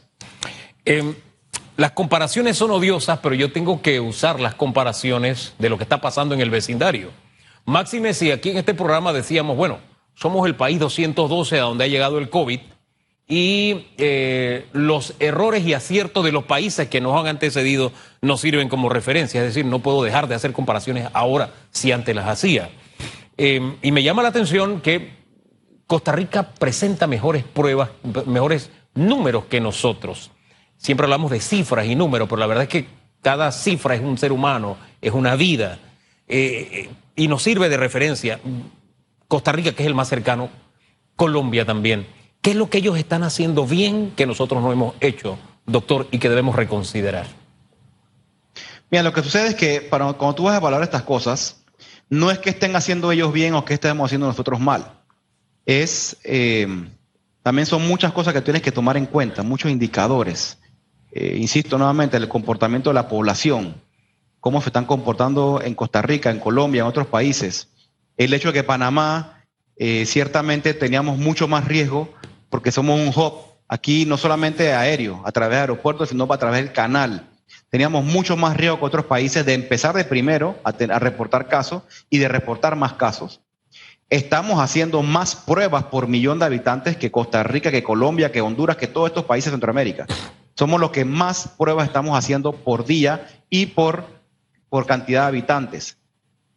Em, 0.83 1.15
las 1.77 1.91
comparaciones 1.91 2.57
son 2.57 2.71
odiosas, 2.71 3.19
pero 3.19 3.33
yo 3.33 3.53
tengo 3.53 3.81
que 3.81 4.01
usar 4.01 4.41
las 4.41 4.55
comparaciones 4.55 5.53
de 5.57 5.69
lo 5.69 5.77
que 5.77 5.85
está 5.85 6.01
pasando 6.01 6.35
en 6.35 6.41
el 6.41 6.49
vecindario. 6.49 7.11
Máxime, 7.63 8.13
si 8.13 8.31
aquí 8.31 8.49
en 8.49 8.57
este 8.57 8.73
programa 8.73 9.13
decíamos, 9.13 9.55
bueno, 9.55 9.79
somos 10.15 10.45
el 10.45 10.57
país 10.57 10.79
212 10.79 11.59
a 11.59 11.63
donde 11.63 11.85
ha 11.85 11.87
llegado 11.87 12.17
el 12.17 12.29
COVID, 12.29 12.59
y 13.27 13.87
eh, 13.97 14.67
los 14.73 15.15
errores 15.19 15.65
y 15.65 15.73
aciertos 15.73 16.23
de 16.23 16.31
los 16.31 16.43
países 16.43 16.87
que 16.89 17.01
nos 17.01 17.19
han 17.19 17.27
antecedido 17.27 17.91
nos 18.21 18.41
sirven 18.41 18.69
como 18.69 18.89
referencia. 18.89 19.41
Es 19.41 19.47
decir, 19.47 19.65
no 19.65 19.79
puedo 19.79 20.03
dejar 20.03 20.27
de 20.27 20.35
hacer 20.35 20.53
comparaciones 20.53 21.09
ahora 21.13 21.51
si 21.71 21.91
antes 21.91 22.15
las 22.15 22.27
hacía. 22.27 22.69
Eh, 23.37 23.77
y 23.81 23.91
me 23.91 24.03
llama 24.03 24.21
la 24.23 24.29
atención 24.29 24.81
que 24.81 25.13
Costa 25.87 26.11
Rica 26.11 26.51
presenta 26.51 27.07
mejores 27.07 27.43
pruebas, 27.43 27.89
mejores 28.25 28.69
números 28.93 29.45
que 29.45 29.59
nosotros. 29.59 30.31
Siempre 30.77 31.05
hablamos 31.05 31.31
de 31.31 31.39
cifras 31.39 31.85
y 31.85 31.95
números, 31.95 32.27
pero 32.29 32.39
la 32.39 32.47
verdad 32.47 32.63
es 32.63 32.69
que 32.69 32.87
cada 33.21 33.51
cifra 33.51 33.95
es 33.95 34.01
un 34.01 34.17
ser 34.17 34.31
humano, 34.31 34.77
es 35.01 35.11
una 35.11 35.35
vida, 35.35 35.79
eh, 36.27 36.69
eh, 36.71 36.89
y 37.15 37.27
nos 37.27 37.43
sirve 37.43 37.69
de 37.69 37.77
referencia. 37.77 38.39
Costa 39.27 39.51
Rica, 39.51 39.71
que 39.73 39.83
es 39.83 39.87
el 39.87 39.95
más 39.95 40.09
cercano, 40.09 40.49
Colombia 41.15 41.65
también. 41.65 42.07
¿Qué 42.45 42.51
es 42.51 42.57
lo 42.57 42.69
que 42.69 42.77
ellos 42.77 42.95
están 42.95 43.23
haciendo 43.23 43.65
bien 43.65 44.13
que 44.15 44.27
nosotros 44.27 44.61
no 44.61 44.71
hemos 44.71 44.93
hecho, 44.99 45.39
doctor, 45.65 46.07
y 46.11 46.19
que 46.19 46.29
debemos 46.29 46.55
reconsiderar? 46.55 47.25
Mira, 48.91 49.01
lo 49.01 49.13
que 49.13 49.23
sucede 49.23 49.47
es 49.47 49.55
que 49.55 49.89
cuando 49.89 50.35
tú 50.35 50.43
vas 50.43 50.53
a 50.53 50.57
evaluar 50.57 50.83
estas 50.83 51.01
cosas, 51.01 51.63
no 52.07 52.29
es 52.29 52.37
que 52.37 52.51
estén 52.51 52.75
haciendo 52.75 53.11
ellos 53.11 53.33
bien 53.33 53.55
o 53.55 53.65
que 53.65 53.73
estemos 53.73 54.05
haciendo 54.05 54.27
nosotros 54.27 54.59
mal. 54.59 55.01
Es, 55.65 56.17
eh, 56.23 56.67
también 57.41 57.65
son 57.65 57.87
muchas 57.87 58.13
cosas 58.13 58.31
que 58.31 58.41
tienes 58.41 58.61
que 58.61 58.71
tomar 58.71 58.95
en 58.95 59.07
cuenta, 59.07 59.41
muchos 59.41 59.71
indicadores. 59.71 60.59
Eh, 61.13 61.37
insisto 61.39 61.79
nuevamente, 61.79 62.15
el 62.15 62.29
comportamiento 62.29 62.91
de 62.91 62.93
la 62.93 63.07
población, 63.07 63.81
cómo 64.39 64.61
se 64.61 64.69
están 64.69 64.85
comportando 64.85 65.61
en 65.63 65.73
Costa 65.73 66.03
Rica, 66.03 66.29
en 66.29 66.39
Colombia, 66.39 66.81
en 66.81 66.87
otros 66.87 67.07
países. 67.07 67.69
El 68.17 68.35
hecho 68.35 68.49
de 68.49 68.53
que 68.53 68.63
Panamá 68.63 69.47
eh, 69.77 70.05
ciertamente 70.05 70.75
teníamos 70.75 71.17
mucho 71.17 71.47
más 71.47 71.65
riesgo 71.65 72.13
porque 72.49 72.71
somos 72.71 72.99
un 72.99 73.07
hub 73.09 73.55
aquí 73.67 74.05
no 74.05 74.17
solamente 74.17 74.73
aéreo, 74.73 75.21
a 75.25 75.31
través 75.31 75.57
de 75.57 75.61
aeropuertos, 75.61 76.09
sino 76.09 76.27
a 76.31 76.37
través 76.37 76.63
del 76.63 76.73
canal. 76.73 77.29
Teníamos 77.69 78.05
mucho 78.05 78.37
más 78.37 78.55
riesgo 78.57 78.79
que 78.79 78.85
otros 78.85 79.05
países 79.05 79.45
de 79.45 79.53
empezar 79.53 79.95
de 79.95 80.05
primero 80.05 80.57
a, 80.63 80.71
reportar 80.99 81.47
casos 81.47 81.83
y 82.09 82.19
de 82.19 82.27
reportar 82.27 82.75
más 82.75 82.93
casos. 82.93 83.41
Estamos 84.09 84.59
haciendo 84.59 85.01
más 85.01 85.35
pruebas 85.35 85.85
por 85.85 86.07
millón 86.07 86.39
de 86.39 86.45
habitantes 86.45 86.95
que 86.95 87.11
Costa 87.11 87.43
Rica, 87.43 87.71
que 87.71 87.83
Colombia, 87.83 88.31
que 88.31 88.41
Honduras, 88.41 88.77
que 88.77 88.87
todos 88.87 89.09
estos 89.09 89.25
países 89.25 89.51
de 89.51 89.55
Centroamérica. 89.55 90.05
Somos 90.55 90.79
los 90.79 90.91
que 90.91 91.05
más 91.05 91.49
pruebas 91.57 91.87
estamos 91.87 92.17
haciendo 92.17 92.53
por 92.53 92.85
día 92.85 93.27
y 93.49 93.65
por, 93.67 94.05
por 94.69 94.85
cantidad 94.85 95.23
de 95.23 95.27
habitantes. 95.27 95.97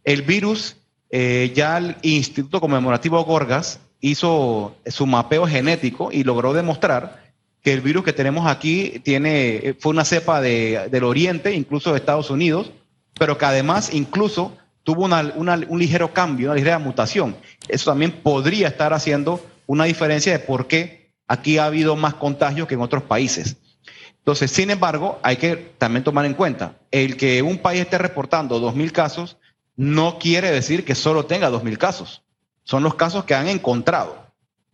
El 0.04 0.22
virus, 0.22 0.76
eh, 1.10 1.52
ya 1.54 1.78
el 1.78 1.96
Instituto 2.02 2.60
Conmemorativo 2.60 3.24
Gorgas 3.24 3.80
hizo 4.00 4.76
su 4.86 5.06
mapeo 5.06 5.46
genético 5.46 6.10
y 6.12 6.24
logró 6.24 6.52
demostrar 6.52 7.28
que 7.62 7.72
el 7.72 7.80
virus 7.80 8.04
que 8.04 8.12
tenemos 8.12 8.46
aquí 8.46 9.00
tiene, 9.04 9.76
fue 9.80 9.90
una 9.90 10.04
cepa 10.04 10.40
de, 10.40 10.88
del 10.90 11.04
Oriente, 11.04 11.54
incluso 11.54 11.90
de 11.90 11.98
Estados 11.98 12.30
Unidos, 12.30 12.72
pero 13.18 13.36
que 13.36 13.44
además 13.44 13.92
incluso 13.92 14.56
tuvo 14.84 15.04
un 15.04 15.78
ligero 15.78 16.12
cambio, 16.14 16.48
una 16.48 16.54
ligera 16.54 16.78
mutación. 16.78 17.36
Eso 17.68 17.90
también 17.90 18.12
podría 18.12 18.68
estar 18.68 18.92
haciendo 18.92 19.44
una 19.66 19.84
diferencia 19.84 20.32
de 20.32 20.38
por 20.38 20.66
qué 20.66 21.10
aquí 21.26 21.58
ha 21.58 21.66
habido 21.66 21.94
más 21.96 22.14
contagios 22.14 22.66
que 22.68 22.74
en 22.74 22.80
otros 22.80 23.02
países. 23.02 23.56
Entonces, 24.18 24.50
sin 24.50 24.70
embargo, 24.70 25.18
hay 25.22 25.36
que 25.36 25.56
también 25.78 26.04
tomar 26.04 26.24
en 26.24 26.34
cuenta, 26.34 26.76
el 26.90 27.16
que 27.16 27.42
un 27.42 27.58
país 27.58 27.80
esté 27.80 27.98
reportando 27.98 28.60
2.000 28.60 28.92
casos 28.92 29.36
no 29.76 30.18
quiere 30.18 30.50
decir 30.50 30.84
que 30.84 30.94
solo 30.94 31.26
tenga 31.26 31.50
2.000 31.50 31.76
casos. 31.78 32.22
Son 32.68 32.82
los 32.82 32.96
casos 32.96 33.24
que 33.24 33.34
han 33.34 33.48
encontrado. 33.48 34.26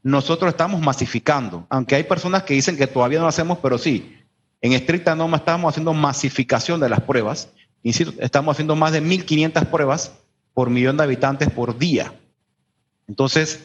Nosotros 0.03 0.51
estamos 0.51 0.81
masificando, 0.81 1.65
aunque 1.71 1.95
hay 1.95 2.03
personas 2.03 2.43
que 2.43 2.55
dicen 2.55 2.77
que 2.77 2.89
todavía 2.89 3.19
no 3.21 3.27
lo 3.27 3.29
hacemos, 3.29 3.59
pero 3.59 3.79
sí, 3.79 4.19
en 4.61 4.73
estricta 4.73 5.15
norma 5.15 5.37
estamos 5.37 5.73
haciendo 5.73 5.95
masificación 5.95 6.81
de 6.81 6.89
las 6.89 7.01
pruebas. 7.03 7.51
Insisto, 7.85 8.13
estamos 8.19 8.57
haciendo 8.57 8.75
más 8.75 8.91
de 8.91 9.01
1.500 9.01 9.67
pruebas 9.67 10.13
por 10.55 10.71
millón 10.71 10.97
de 10.97 11.05
habitantes 11.05 11.49
por 11.51 11.79
día. 11.79 12.13
Entonces, 13.07 13.65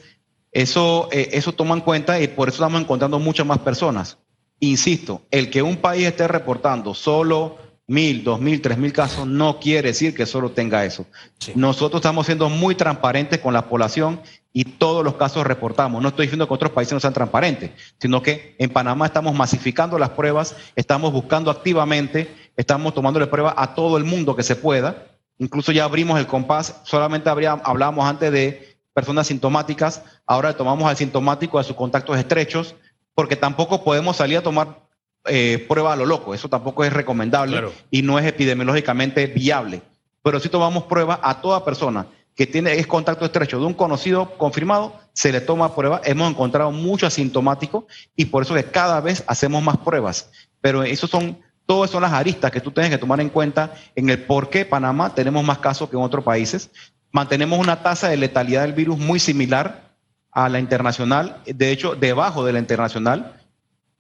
eso, 0.52 1.10
eh, 1.12 1.30
eso 1.32 1.54
toma 1.54 1.74
en 1.74 1.82
cuenta 1.82 2.22
y 2.22 2.28
por 2.28 2.50
eso 2.50 2.58
estamos 2.58 2.80
encontrando 2.80 3.18
muchas 3.18 3.48
más 3.48 3.58
personas. 3.58 4.20
Insisto, 4.60 5.24
el 5.32 5.50
que 5.50 5.64
un 5.64 5.78
país 5.78 6.06
esté 6.06 6.28
reportando 6.28 6.94
solo 6.94 7.58
mil, 7.90 8.24
dos 8.24 8.40
mil, 8.40 8.62
tres 8.62 8.78
mil 8.78 8.94
casos 8.94 9.28
no 9.28 9.60
quiere 9.60 9.90
decir 9.90 10.14
que 10.16 10.26
solo 10.26 10.52
tenga 10.52 10.86
eso. 10.86 11.06
Sí. 11.40 11.54
Nosotros 11.56 12.00
estamos 12.00 12.28
siendo 12.28 12.48
muy 12.48 12.76
transparentes 12.76 13.40
con 13.40 13.54
la 13.54 13.68
población 13.68 14.22
y 14.54 14.64
todos 14.64 15.04
los 15.04 15.16
casos 15.16 15.46
reportamos. 15.46 16.02
No 16.02 16.10
estoy 16.10 16.28
diciendo 16.28 16.48
que 16.48 16.54
otros 16.54 16.72
países 16.72 16.94
no 16.94 17.00
sean 17.00 17.14
transparentes, 17.14 17.72
sino 18.00 18.22
que 18.22 18.56
en 18.60 18.70
Panamá 18.70 19.08
estamos 19.08 19.34
masificando 19.34 19.98
las 19.98 20.12
pruebas, 20.12 20.56
estamos 20.76 21.12
buscando 21.12 21.52
activamente, 21.52 22.34
estamos 22.56 22.94
tomándole 22.94 23.28
pruebas 23.28 23.56
a 23.58 23.74
todo 23.74 23.98
el 23.98 24.04
mundo 24.04 24.36
que 24.36 24.44
se 24.44 24.56
pueda. 24.56 25.08
Incluso 25.40 25.72
ya 25.72 25.86
abrimos 25.86 26.20
el 26.20 26.28
compás, 26.28 26.82
solamente 26.84 27.30
habría, 27.30 27.54
hablábamos 27.54 28.06
antes 28.06 28.32
de 28.32 28.78
personas 28.94 29.28
sintomáticas, 29.28 30.04
ahora 30.28 30.56
tomamos 30.56 30.88
al 30.88 30.98
sintomático 30.98 31.58
de 31.58 31.64
sus 31.64 31.76
contactos 31.76 32.18
estrechos, 32.18 32.76
porque 33.16 33.36
tampoco 33.36 33.84
podemos 33.84 34.18
salir 34.18 34.38
a 34.38 34.44
tomar 34.44 34.89
eh, 35.30 35.66
prueba 35.68 35.94
a 35.94 35.96
lo 35.96 36.06
loco, 36.06 36.34
eso 36.34 36.50
tampoco 36.50 36.84
es 36.84 36.92
recomendable 36.92 37.54
claro. 37.54 37.74
y 37.92 38.02
no 38.02 38.20
es 38.20 38.26
epidemiológicamente 38.26 39.28
viable. 39.28 39.82
Pero 40.24 40.40
si 40.40 40.50
tomamos 40.50 40.84
prueba 40.84 41.20
a 41.24 41.42
toda 41.42 41.64
persona 41.64 42.08
que 42.36 42.48
tiene 42.48 42.74
es 42.74 42.88
contacto 42.88 43.26
estrecho 43.26 43.60
de 43.60 43.66
un 43.66 43.74
conocido 43.74 44.38
confirmado, 44.38 44.98
se 45.14 45.32
le 45.32 45.42
toma 45.42 45.76
prueba. 45.76 46.02
Hemos 46.06 46.32
encontrado 46.32 46.72
mucho 46.72 47.06
asintomático 47.06 47.86
y 48.16 48.26
por 48.26 48.44
eso 48.44 48.54
que 48.54 48.64
cada 48.64 49.02
vez 49.02 49.24
hacemos 49.28 49.62
más 49.62 49.78
pruebas. 49.78 50.32
Pero 50.62 50.84
eso 50.84 51.06
son, 51.08 51.38
todas 51.66 51.90
son 51.90 52.02
las 52.02 52.14
aristas 52.14 52.52
que 52.52 52.62
tú 52.62 52.72
tienes 52.72 52.92
que 52.92 52.98
tomar 52.98 53.20
en 53.20 53.30
cuenta 53.30 53.74
en 53.96 54.10
el 54.10 54.24
por 54.24 54.50
qué 54.50 54.64
Panamá 54.64 55.14
tenemos 55.14 55.44
más 55.44 55.58
casos 55.58 55.90
que 55.90 55.98
en 55.98 56.02
otros 56.02 56.24
países. 56.24 56.70
Mantenemos 57.12 57.60
una 57.60 57.84
tasa 57.84 58.08
de 58.08 58.18
letalidad 58.18 58.62
del 58.62 58.74
virus 58.74 58.98
muy 58.98 59.20
similar 59.20 59.90
a 60.32 60.48
la 60.48 60.60
internacional, 60.60 61.42
de 61.46 61.72
hecho, 61.72 61.96
debajo 61.96 62.46
de 62.46 62.54
la 62.54 62.60
internacional. 62.60 63.42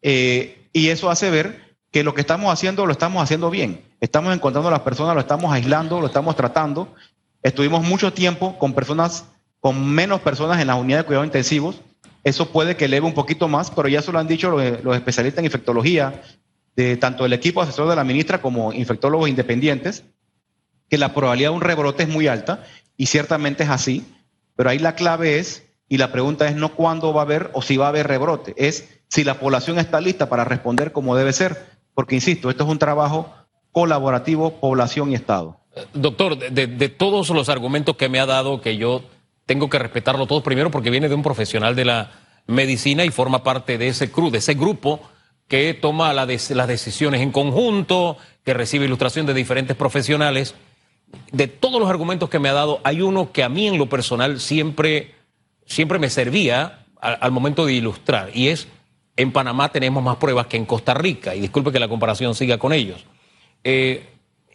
Eh, 0.01 0.58
y 0.73 0.89
eso 0.89 1.09
hace 1.09 1.29
ver 1.29 1.75
que 1.91 2.03
lo 2.03 2.13
que 2.13 2.21
estamos 2.21 2.51
haciendo 2.51 2.85
lo 2.85 2.91
estamos 2.91 3.23
haciendo 3.23 3.49
bien. 3.49 3.83
Estamos 3.99 4.33
encontrando 4.33 4.69
a 4.69 4.71
las 4.71 4.81
personas, 4.81 5.15
lo 5.15 5.21
estamos 5.21 5.51
aislando, 5.51 5.99
lo 5.99 6.07
estamos 6.07 6.35
tratando. 6.35 6.93
Estuvimos 7.41 7.83
mucho 7.83 8.13
tiempo 8.13 8.57
con 8.59 8.73
personas, 8.73 9.25
con 9.59 9.85
menos 9.87 10.21
personas 10.21 10.61
en 10.61 10.67
las 10.67 10.77
unidades 10.79 11.03
de 11.03 11.07
cuidados 11.07 11.27
intensivos. 11.27 11.81
Eso 12.23 12.49
puede 12.49 12.75
que 12.75 12.85
eleve 12.85 13.05
un 13.05 13.13
poquito 13.13 13.47
más, 13.47 13.71
pero 13.71 13.87
ya 13.87 13.99
eso 13.99 14.11
lo 14.11 14.19
han 14.19 14.27
dicho 14.27 14.51
los, 14.51 14.83
los 14.83 14.95
especialistas 14.95 15.39
en 15.39 15.45
infectología, 15.45 16.21
de 16.75 16.97
tanto 16.97 17.25
el 17.25 17.33
equipo 17.33 17.61
asesor 17.61 17.89
de 17.89 17.95
la 17.95 18.03
ministra 18.03 18.41
como 18.41 18.71
infectólogos 18.71 19.29
independientes, 19.29 20.03
que 20.89 20.97
la 20.97 21.13
probabilidad 21.13 21.49
de 21.49 21.55
un 21.55 21.61
rebrote 21.61 22.03
es 22.03 22.09
muy 22.09 22.27
alta 22.27 22.63
y 22.97 23.07
ciertamente 23.07 23.63
es 23.63 23.69
así, 23.69 24.05
pero 24.55 24.69
ahí 24.69 24.79
la 24.79 24.95
clave 24.95 25.39
es, 25.39 25.63
y 25.87 25.97
la 25.97 26.11
pregunta 26.11 26.47
es 26.47 26.55
no 26.55 26.75
cuándo 26.75 27.13
va 27.13 27.21
a 27.21 27.25
haber 27.25 27.49
o 27.53 27.61
si 27.61 27.77
va 27.77 27.87
a 27.87 27.89
haber 27.89 28.07
rebrote, 28.07 28.53
es 28.57 28.98
si 29.09 29.23
la 29.23 29.39
población 29.39 29.79
está 29.79 29.99
lista 29.99 30.29
para 30.29 30.45
responder 30.45 30.91
como 30.91 31.15
debe 31.15 31.33
ser, 31.33 31.65
porque 31.93 32.15
insisto, 32.15 32.49
esto 32.49 32.63
es 32.63 32.69
un 32.69 32.79
trabajo 32.79 33.33
colaborativo, 33.71 34.59
población 34.59 35.11
y 35.11 35.15
Estado. 35.15 35.59
Doctor, 35.93 36.37
de, 36.37 36.89
todos 36.89 37.29
los 37.29 37.49
argumentos 37.49 37.95
que 37.95 38.09
me 38.09 38.19
ha 38.19 38.25
dado, 38.25 38.61
que 38.61 38.77
yo 38.77 39.03
tengo 39.45 39.69
que 39.69 39.79
respetarlo 39.79 40.27
todos, 40.27 40.43
primero 40.43 40.71
porque 40.71 40.89
viene 40.89 41.09
de 41.09 41.15
un 41.15 41.23
profesional 41.23 41.75
de 41.75 41.85
la 41.85 42.11
medicina 42.47 43.03
y 43.03 43.09
forma 43.09 43.43
parte 43.43 43.77
de 43.77 43.89
ese 43.89 44.11
CRU, 44.11 44.31
de 44.31 44.39
ese 44.39 44.53
grupo 44.53 45.01
que 45.47 45.73
toma 45.73 46.13
las 46.13 46.27
decisiones 46.67 47.21
en 47.21 47.31
conjunto, 47.31 48.17
que 48.43 48.53
recibe 48.53 48.85
ilustración 48.85 49.25
de 49.25 49.33
diferentes 49.33 49.75
profesionales. 49.75 50.53
De 51.31 51.47
todos 51.47 51.79
los 51.79 51.89
argumentos 51.89 52.29
que 52.29 52.37
me 52.37 52.49
ha 52.49 52.53
dado, 52.53 52.81
hay 52.83 53.01
uno 53.01 53.31
que 53.31 53.43
a 53.43 53.49
mí 53.49 53.67
en 53.67 53.79
lo 53.79 53.89
personal 53.89 54.39
siempre, 54.39 55.15
siempre 55.65 55.97
me 55.97 56.11
servía 56.11 56.85
al 57.01 57.31
momento 57.31 57.65
de 57.65 57.73
ilustrar, 57.73 58.29
y 58.35 58.49
es 58.49 58.67
en 59.19 59.33
Panamá 59.33 59.69
tenemos 59.69 60.01
más 60.01 60.15
pruebas 60.15 60.47
que 60.47 60.55
en 60.55 60.65
Costa 60.65 60.93
Rica, 60.93 61.35
y 61.35 61.41
disculpe 61.41 61.73
que 61.73 61.79
la 61.79 61.89
comparación 61.89 62.33
siga 62.35 62.57
con 62.57 62.71
ellos. 62.71 63.05
Eh, 63.65 64.07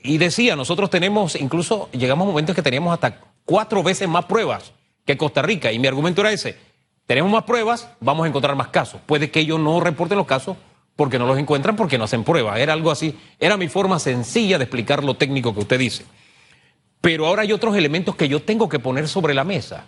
y 0.03 0.17
decía, 0.17 0.57
nosotros 0.57 0.89
tenemos, 0.89 1.37
incluso 1.37 1.91
llegamos 1.93 2.25
a 2.25 2.31
momentos 2.31 2.57
que 2.57 2.63
teníamos 2.63 2.95
hasta 2.95 3.21
cuatro 3.45 3.83
veces 3.83 4.09
más 4.09 4.25
pruebas 4.25 4.73
que 5.05 5.19
Costa 5.19 5.43
Rica, 5.43 5.71
y 5.71 5.79
mi 5.79 5.87
argumento 5.87 6.23
era 6.23 6.33
ese, 6.33 6.57
tenemos 7.07 7.31
más 7.31 7.45
pruebas, 7.45 7.91
vamos 8.01 8.25
a 8.25 8.29
encontrar 8.29 8.57
más 8.57 8.69
casos. 8.69 9.03
Puede 9.05 9.31
que 9.31 9.41
ellos 9.41 9.61
no 9.61 9.81
reporten 9.81 10.17
los 10.17 10.27
casos 10.27 10.57
porque 10.97 11.19
no 11.19 11.27
los 11.27 11.39
encuentran, 11.39 11.77
porque 11.77 11.99
no 11.99 12.05
hacen 12.05 12.25
pruebas. 12.25 12.59
Era 12.59 12.73
algo 12.73 12.91
así, 12.91 13.19
era 13.39 13.59
mi 13.59 13.69
forma 13.69 13.99
sencilla 13.99 14.57
de 14.57 14.65
explicar 14.65 15.05
lo 15.05 15.15
técnico 15.15 15.53
que 15.53 15.61
usted 15.61 15.79
dice. 15.79 16.07
Pero 17.03 17.27
ahora 17.27 17.43
hay 17.43 17.53
otros 17.53 17.77
elementos 17.77 18.17
que 18.17 18.31
yo 18.31 18.41
tengo 18.41 18.71
que 18.71 18.79
poner 18.79 19.09
sobre 19.09 19.35
la 19.35 19.45
mesa. 19.45 19.85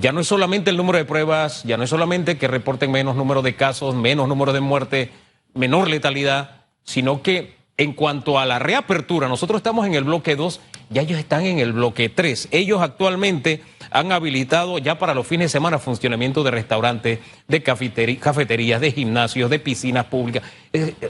Ya 0.00 0.12
no 0.12 0.20
es 0.20 0.28
solamente 0.28 0.70
el 0.70 0.76
número 0.76 0.96
de 0.96 1.04
pruebas, 1.04 1.64
ya 1.64 1.76
no 1.76 1.82
es 1.82 1.90
solamente 1.90 2.38
que 2.38 2.46
reporten 2.46 2.92
menos 2.92 3.16
número 3.16 3.42
de 3.42 3.56
casos, 3.56 3.96
menos 3.96 4.28
número 4.28 4.52
de 4.52 4.60
muerte, 4.60 5.10
menor 5.54 5.88
letalidad, 5.88 6.62
sino 6.84 7.20
que 7.20 7.56
en 7.76 7.94
cuanto 7.94 8.38
a 8.38 8.46
la 8.46 8.60
reapertura, 8.60 9.28
nosotros 9.28 9.58
estamos 9.58 9.86
en 9.86 9.94
el 9.94 10.04
bloque 10.04 10.36
2, 10.36 10.60
ya 10.90 11.02
ellos 11.02 11.18
están 11.18 11.46
en 11.46 11.58
el 11.58 11.72
bloque 11.72 12.08
3. 12.08 12.48
Ellos 12.52 12.80
actualmente 12.80 13.62
han 13.90 14.12
habilitado 14.12 14.78
ya 14.78 14.98
para 14.98 15.14
los 15.14 15.26
fines 15.26 15.46
de 15.46 15.48
semana 15.48 15.78
funcionamiento 15.78 16.44
de 16.44 16.52
restaurantes, 16.52 17.18
de 17.48 17.62
cafeterías, 17.62 18.80
de 18.80 18.92
gimnasios, 18.92 19.50
de 19.50 19.58
piscinas 19.58 20.06
públicas. 20.06 20.44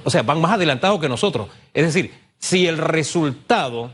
O 0.04 0.10
sea, 0.10 0.22
van 0.22 0.40
más 0.40 0.52
adelantados 0.52 0.98
que 0.98 1.08
nosotros. 1.08 1.48
Es 1.74 1.84
decir, 1.84 2.12
si 2.38 2.66
el 2.66 2.78
resultado 2.78 3.90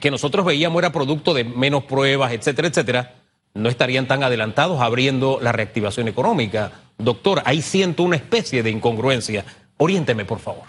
que 0.00 0.10
nosotros 0.10 0.44
veíamos 0.44 0.80
era 0.80 0.92
producto 0.92 1.32
de 1.32 1.44
menos 1.44 1.84
pruebas, 1.84 2.32
etcétera, 2.32 2.68
etcétera, 2.68 3.14
no 3.58 3.68
estarían 3.68 4.06
tan 4.06 4.22
adelantados 4.22 4.80
abriendo 4.80 5.38
la 5.42 5.52
reactivación 5.52 6.08
económica. 6.08 6.72
Doctor, 6.96 7.42
ahí 7.44 7.62
siento 7.62 8.02
una 8.02 8.16
especie 8.16 8.62
de 8.62 8.70
incongruencia. 8.70 9.44
Oriénteme, 9.76 10.24
por 10.24 10.38
favor. 10.38 10.64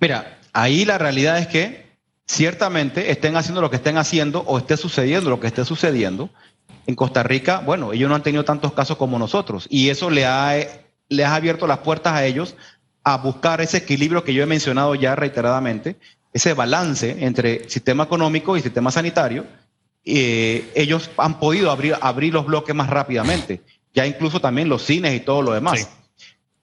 Mira, 0.00 0.38
ahí 0.52 0.84
la 0.84 0.98
realidad 0.98 1.38
es 1.38 1.46
que 1.46 1.88
ciertamente 2.26 3.10
estén 3.10 3.36
haciendo 3.36 3.60
lo 3.60 3.70
que 3.70 3.76
estén 3.76 3.96
haciendo 3.98 4.40
o 4.46 4.58
esté 4.58 4.76
sucediendo 4.76 5.30
lo 5.30 5.40
que 5.40 5.46
esté 5.46 5.64
sucediendo. 5.64 6.30
En 6.86 6.94
Costa 6.94 7.22
Rica, 7.22 7.60
bueno, 7.60 7.92
ellos 7.92 8.08
no 8.08 8.14
han 8.14 8.22
tenido 8.22 8.44
tantos 8.44 8.72
casos 8.72 8.96
como 8.96 9.18
nosotros 9.18 9.66
y 9.68 9.90
eso 9.90 10.08
le 10.08 10.24
ha, 10.24 10.50
ha 10.50 11.34
abierto 11.34 11.66
las 11.66 11.78
puertas 11.78 12.14
a 12.14 12.24
ellos 12.24 12.56
a 13.04 13.16
buscar 13.18 13.60
ese 13.60 13.78
equilibrio 13.78 14.24
que 14.24 14.34
yo 14.34 14.42
he 14.42 14.46
mencionado 14.46 14.94
ya 14.94 15.14
reiteradamente, 15.14 15.96
ese 16.32 16.54
balance 16.54 17.24
entre 17.24 17.68
sistema 17.68 18.04
económico 18.04 18.56
y 18.56 18.62
sistema 18.62 18.90
sanitario. 18.90 19.46
Eh, 20.04 20.70
ellos 20.74 21.10
han 21.16 21.38
podido 21.38 21.70
abrir, 21.70 21.96
abrir 22.00 22.32
los 22.32 22.46
bloques 22.46 22.74
más 22.74 22.88
rápidamente, 22.88 23.62
ya 23.92 24.06
incluso 24.06 24.40
también 24.40 24.68
los 24.68 24.82
cines 24.82 25.14
y 25.14 25.20
todo 25.20 25.42
lo 25.42 25.52
demás. 25.52 25.88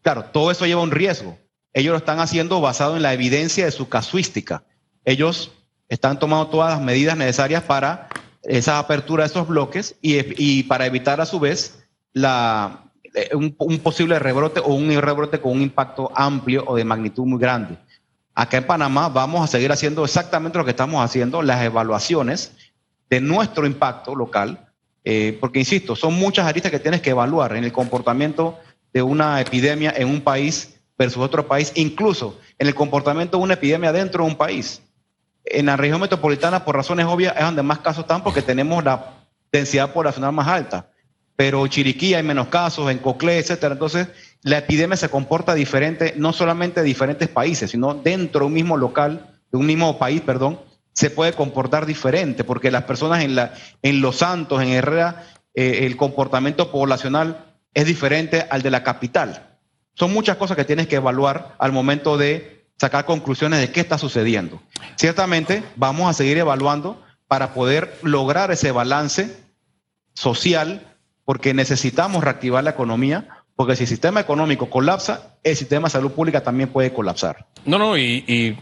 Claro, 0.02 0.26
todo 0.26 0.52
eso 0.52 0.66
lleva 0.66 0.82
un 0.82 0.92
riesgo. 0.92 1.38
Ellos 1.74 1.92
lo 1.92 1.98
están 1.98 2.20
haciendo 2.20 2.62
basado 2.62 2.96
en 2.96 3.02
la 3.02 3.14
evidencia 3.14 3.66
de 3.66 3.72
su 3.72 3.90
casuística. 3.90 4.64
Ellos 5.04 5.52
están 5.90 6.20
tomando 6.20 6.48
todas 6.48 6.72
las 6.72 6.82
medidas 6.82 7.18
necesarias 7.18 7.64
para 7.64 8.08
esa 8.44 8.80
apertura 8.80 9.24
de 9.24 9.30
esos 9.30 9.48
bloques 9.48 9.96
y, 10.02 10.64
para 10.64 10.86
evitar 10.86 11.20
a 11.22 11.26
su 11.26 11.40
vez 11.40 11.84
la, 12.14 12.92
eh, 13.14 13.30
un, 13.36 13.80
posible 13.80 14.20
rebrote 14.20 14.60
o 14.60 14.74
un 14.74 14.90
rebrote 15.02 15.42
con 15.42 15.54
un 15.54 15.62
impacto 15.62 16.12
amplio 16.16 16.64
o 16.68 16.76
de 16.76 16.86
magnitud 16.86 17.26
muy 17.26 17.40
grande. 17.40 17.78
Acá 18.34 18.58
en 18.58 18.68
Panamá 18.68 19.10
vamos 19.10 19.44
a 19.44 19.48
seguir 19.48 19.72
haciendo 19.72 20.04
exactamente 20.04 20.58
lo 20.58 20.66
que 20.66 20.72
estamos 20.72 21.04
haciendo, 21.04 21.42
las 21.42 21.64
evaluaciones 21.64 22.52
de 23.10 23.22
nuestro 23.22 23.66
impacto 23.66 24.16
local, 24.16 24.70
eh, 25.04 25.38
porque 25.40 25.60
insisto, 25.60 25.96
son 25.96 26.16
muchas 26.16 26.48
aristas 26.48 26.72
que 26.72 26.80
tienes 26.80 27.02
que 27.02 27.12
evaluar 27.12 27.56
en 27.56 27.64
el 27.64 27.72
comportamiento 27.72 28.58
de 28.94 29.02
una 29.02 29.40
epidemia 29.40 29.94
en 29.96 30.08
un 30.08 30.22
país 30.22 30.80
versus 30.98 31.22
otro 31.22 31.48
país, 31.48 31.72
incluso 31.76 32.40
en 32.58 32.68
el 32.68 32.76
comportamiento 32.76 33.38
de 33.38 33.44
una 33.44 33.54
epidemia 33.56 33.92
dentro 33.92 34.24
de 34.24 34.30
un 34.32 34.38
país. 34.38 34.82
En 35.44 35.68
la 35.68 35.78
región 35.78 36.02
metropolitana, 36.02 36.66
por 36.66 36.76
razones 36.76 37.06
obvias, 37.06 37.36
es 37.38 37.44
donde 37.44 37.62
más 37.62 37.80
casos 37.80 38.04
están 38.04 38.24
porque 38.24 38.42
tenemos 38.42 38.84
la 38.84 39.14
densidad 39.52 39.94
poblacional 39.94 40.32
más 40.32 40.48
alta. 40.48 40.90
Pero 41.36 41.68
Chiriquí 41.68 42.14
hay 42.14 42.24
menos 42.24 42.48
casos, 42.48 42.90
en 42.90 42.98
Coclé, 42.98 43.40
etcétera. 43.40 43.74
Entonces, 43.74 44.08
la 44.42 44.60
epidemia 44.60 44.96
se 44.96 45.10
comporta 45.10 45.54
diferente, 45.54 46.14
no 46.18 46.34
solamente 46.34 46.80
de 46.80 46.88
diferentes 46.88 47.28
países, 47.28 47.72
sino 47.72 47.94
dentro 47.94 48.42
de 48.42 48.46
un 48.48 48.54
mismo 48.54 48.78
local, 48.78 49.36
de 49.52 49.58
un 49.58 49.66
mismo 49.66 50.00
país, 50.00 50.22
perdón, 50.22 50.60
se 50.96 51.10
puede 51.10 51.34
comportar 51.34 51.86
diferente, 51.86 52.46
porque 52.46 52.72
las 52.72 52.84
personas 52.84 53.24
en, 53.24 53.36
la, 53.36 53.54
en 53.82 54.02
Los 54.02 54.16
Santos, 54.18 54.64
en 54.64 54.70
Herrera, 54.70 55.28
eh, 55.54 55.80
el 55.82 55.98
comportamiento 55.98 56.72
poblacional 56.72 57.54
es 57.74 57.86
diferente 57.86 58.48
al 58.50 58.62
de 58.62 58.72
la 58.72 58.82
capital. 58.82 59.58
Son 59.94 60.14
muchas 60.14 60.38
cosas 60.38 60.56
que 60.56 60.64
tienes 60.64 60.88
que 60.88 60.96
evaluar 60.96 61.56
al 61.60 61.74
momento 61.74 62.18
de 62.18 62.66
sacar 62.78 63.06
conclusiones 63.06 63.60
de 63.60 63.72
qué 63.72 63.82
está 63.82 63.98
sucediendo. 63.98 64.62
Ciertamente 64.96 65.64
vamos 65.76 66.10
a 66.10 66.14
seguir 66.14 66.38
evaluando 66.38 67.04
para 67.28 67.54
poder 67.54 67.98
lograr 68.02 68.52
ese 68.52 68.72
balance 68.72 69.36
social, 70.14 70.96
porque 71.26 71.54
necesitamos 71.54 72.24
reactivar 72.24 72.64
la 72.64 72.70
economía, 72.70 73.44
porque 73.58 73.76
si 73.76 73.84
el 73.84 73.90
sistema 73.90 74.22
económico 74.22 74.70
colapsa, 74.70 75.36
el 75.44 75.58
sistema 75.58 75.88
de 75.88 75.92
salud 75.92 76.12
pública 76.12 76.42
también 76.42 76.70
puede 76.70 76.94
colapsar. 76.94 77.48
No, 77.66 77.78
no, 77.78 77.98
y, 77.98 78.24
y 78.28 78.58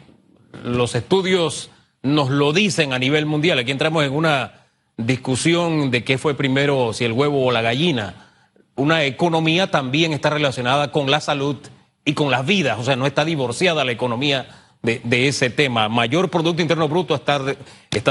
los 0.63 0.96
estudios 0.96 1.70
nos 2.03 2.29
lo 2.29 2.53
dicen 2.53 2.93
a 2.93 3.00
nivel 3.00 3.25
mundial. 3.25 3.57
Aquí 3.60 3.72
entramos 3.72 4.03
en 4.03 4.13
una 4.13 4.65
discusión 4.98 5.89
de 5.89 6.03
qué 6.03 6.17
fue 6.17 6.36
primero, 6.36 6.93
si 6.93 7.05
el 7.05 7.13
huevo 7.13 7.45
o 7.45 7.51
la 7.51 7.62
gallina. 7.62 8.27
Una 8.75 9.03
economía 9.05 9.72
también 9.72 10.13
está 10.13 10.29
relacionada 10.29 10.91
con 10.91 11.10
la 11.10 11.21
salud 11.21 11.58
y 12.06 12.13
con 12.13 12.30
las 12.30 12.45
vidas, 12.45 12.78
o 12.80 12.84
sea, 12.84 12.95
no 12.95 13.08
está 13.08 13.23
divorciada 13.23 13.86
la 13.86 13.91
economía 13.91 14.47
de, 14.82 15.28
ese 15.28 15.49
tema. 15.49 15.88
Mayor 15.88 16.30
Producto 16.30 16.62
Interno 16.62 16.89
Bruto 16.89 17.15
está, 17.15 17.39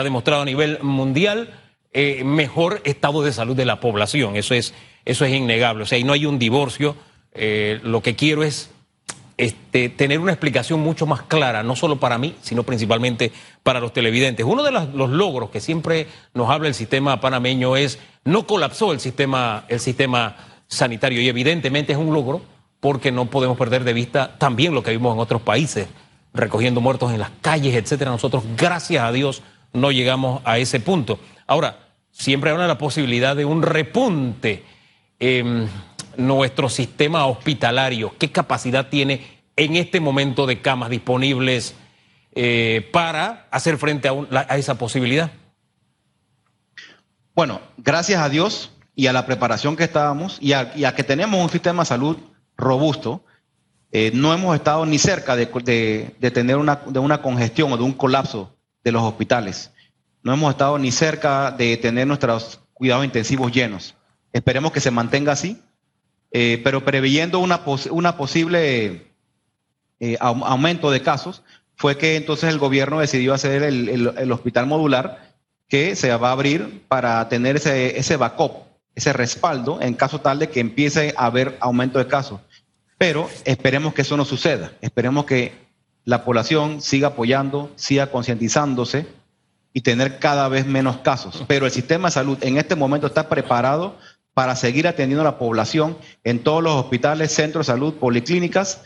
demostrado 0.02 0.42
a 0.42 0.46
nivel 0.46 0.78
mundial, 0.82 1.50
eh, 1.92 2.24
mejor 2.24 2.80
estado 2.84 3.22
de 3.22 3.32
salud 3.32 3.54
de 3.54 3.66
la 3.66 3.80
población, 3.80 4.36
eso 4.36 4.54
es, 4.54 4.72
eso 5.04 5.26
es 5.26 5.34
innegable, 5.34 5.82
o 5.82 5.86
sea, 5.86 5.96
ahí 5.96 6.04
no 6.04 6.14
hay 6.14 6.24
un 6.24 6.38
divorcio, 6.38 6.96
eh, 7.34 7.80
lo 7.82 8.00
que 8.02 8.16
quiero 8.16 8.42
es 8.42 8.70
este, 9.42 9.88
tener 9.88 10.20
una 10.20 10.30
explicación 10.30 10.78
mucho 10.78 11.04
más 11.04 11.22
clara, 11.22 11.64
no 11.64 11.74
solo 11.74 11.98
para 11.98 12.16
mí, 12.16 12.36
sino 12.42 12.62
principalmente 12.62 13.32
para 13.64 13.80
los 13.80 13.92
televidentes. 13.92 14.46
Uno 14.46 14.62
de 14.62 14.70
los, 14.70 15.10
logros 15.10 15.50
que 15.50 15.58
siempre 15.58 16.06
nos 16.32 16.48
habla 16.48 16.68
el 16.68 16.74
sistema 16.74 17.20
panameño 17.20 17.74
es 17.74 17.98
no 18.22 18.46
colapsó 18.46 18.92
el 18.92 19.00
sistema, 19.00 19.64
el 19.66 19.80
sistema 19.80 20.36
sanitario 20.68 21.20
y 21.20 21.28
evidentemente 21.28 21.92
es 21.92 21.98
un 21.98 22.14
logro 22.14 22.40
porque 22.78 23.10
no 23.10 23.24
podemos 23.24 23.58
perder 23.58 23.82
de 23.82 23.92
vista 23.92 24.38
también 24.38 24.76
lo 24.76 24.84
que 24.84 24.92
vimos 24.92 25.12
en 25.12 25.18
otros 25.18 25.42
países, 25.42 25.88
recogiendo 26.32 26.80
muertos 26.80 27.12
en 27.12 27.18
las 27.18 27.30
calles, 27.40 27.74
etcétera. 27.74 28.12
Nosotros, 28.12 28.44
gracias 28.56 29.02
a 29.02 29.10
Dios, 29.10 29.42
no 29.72 29.90
llegamos 29.90 30.40
a 30.44 30.58
ese 30.58 30.78
punto. 30.78 31.18
Ahora, 31.48 31.88
siempre 32.12 32.52
habrá 32.52 32.68
la 32.68 32.78
posibilidad 32.78 33.34
de 33.34 33.44
un 33.44 33.62
repunte 33.62 34.62
en 35.18 35.68
nuestro 36.16 36.68
sistema 36.68 37.26
hospitalario. 37.26 38.14
¿Qué 38.18 38.30
capacidad 38.30 38.88
tiene 38.88 39.42
en 39.56 39.76
este 39.76 40.00
momento 40.00 40.46
de 40.46 40.60
camas 40.60 40.90
disponibles 40.90 41.74
eh, 42.34 42.88
para 42.92 43.46
hacer 43.50 43.78
frente 43.78 44.08
a, 44.08 44.56
esa 44.56 44.76
posibilidad? 44.76 45.30
Bueno, 47.34 47.60
gracias 47.76 48.20
a 48.20 48.28
Dios 48.28 48.72
y 48.94 49.06
a 49.06 49.12
la 49.12 49.26
preparación 49.26 49.76
que 49.76 49.84
estábamos 49.84 50.38
y 50.40 50.52
a, 50.52 50.94
que 50.94 51.04
tenemos 51.04 51.40
un 51.40 51.50
sistema 51.50 51.82
de 51.82 51.86
salud 51.86 52.16
robusto, 52.56 53.24
eh, 53.90 54.10
no 54.14 54.32
hemos 54.32 54.54
estado 54.54 54.86
ni 54.86 54.98
cerca 54.98 55.36
de, 55.36 55.46
tener 56.32 56.56
una, 56.56 56.82
de 56.86 56.98
una 56.98 57.20
congestión 57.20 57.72
o 57.72 57.76
de 57.76 57.82
un 57.82 57.92
colapso 57.92 58.56
de 58.84 58.92
los 58.92 59.02
hospitales. 59.02 59.70
No 60.22 60.32
hemos 60.32 60.50
estado 60.50 60.78
ni 60.78 60.92
cerca 60.92 61.50
de 61.50 61.76
tener 61.76 62.06
nuestros 62.06 62.60
cuidados 62.72 63.04
intensivos 63.04 63.52
llenos. 63.52 63.94
Esperemos 64.32 64.72
que 64.72 64.80
se 64.80 64.90
mantenga 64.90 65.32
así, 65.32 65.60
eh, 66.32 66.60
pero 66.64 66.84
preveyendo 66.84 67.38
una, 67.38 67.60
una 67.90 68.16
posible 68.16 69.06
eh, 70.00 70.16
aumento 70.20 70.90
de 70.90 71.02
casos, 71.02 71.42
fue 71.76 71.98
que 71.98 72.16
entonces 72.16 72.50
el 72.50 72.58
gobierno 72.58 73.00
decidió 73.00 73.34
hacer 73.34 73.62
el, 73.62 74.32
hospital 74.32 74.66
modular 74.66 75.32
que 75.68 75.96
se 75.96 76.14
va 76.16 76.28
a 76.28 76.32
abrir 76.32 76.82
para 76.88 77.28
tener 77.28 77.56
ese, 77.56 77.98
ese 77.98 78.16
backup, 78.16 78.52
ese 78.94 79.12
respaldo 79.12 79.80
en 79.80 79.94
caso 79.94 80.20
tal 80.20 80.38
de 80.38 80.48
que 80.48 80.60
empiece 80.60 81.14
a 81.16 81.26
haber 81.26 81.56
aumento 81.60 81.98
de 81.98 82.06
casos. 82.06 82.40
Pero 82.98 83.28
esperemos 83.44 83.94
que 83.94 84.02
eso 84.02 84.16
no 84.16 84.24
suceda. 84.24 84.72
Esperemos 84.80 85.24
que 85.24 85.52
la 86.04 86.24
población 86.24 86.80
siga 86.80 87.08
apoyando, 87.08 87.70
siga 87.76 88.08
concientizándose 88.08 89.06
y 89.72 89.80
tener 89.80 90.18
cada 90.18 90.48
vez 90.48 90.66
menos 90.66 90.98
casos. 90.98 91.44
Pero 91.46 91.66
el 91.66 91.72
sistema 91.72 92.08
de 92.08 92.12
salud 92.12 92.38
en 92.42 92.58
este 92.58 92.76
momento 92.76 93.06
está 93.06 93.28
preparado 93.28 93.98
para 94.34 94.56
seguir 94.56 94.88
atendiendo 94.88 95.22
a 95.22 95.24
la 95.24 95.38
población 95.38 95.96
en 96.24 96.38
todos 96.40 96.62
los 96.62 96.74
hospitales, 96.74 97.32
centros 97.32 97.66
de 97.66 97.72
salud, 97.72 97.94
policlínicas, 97.94 98.82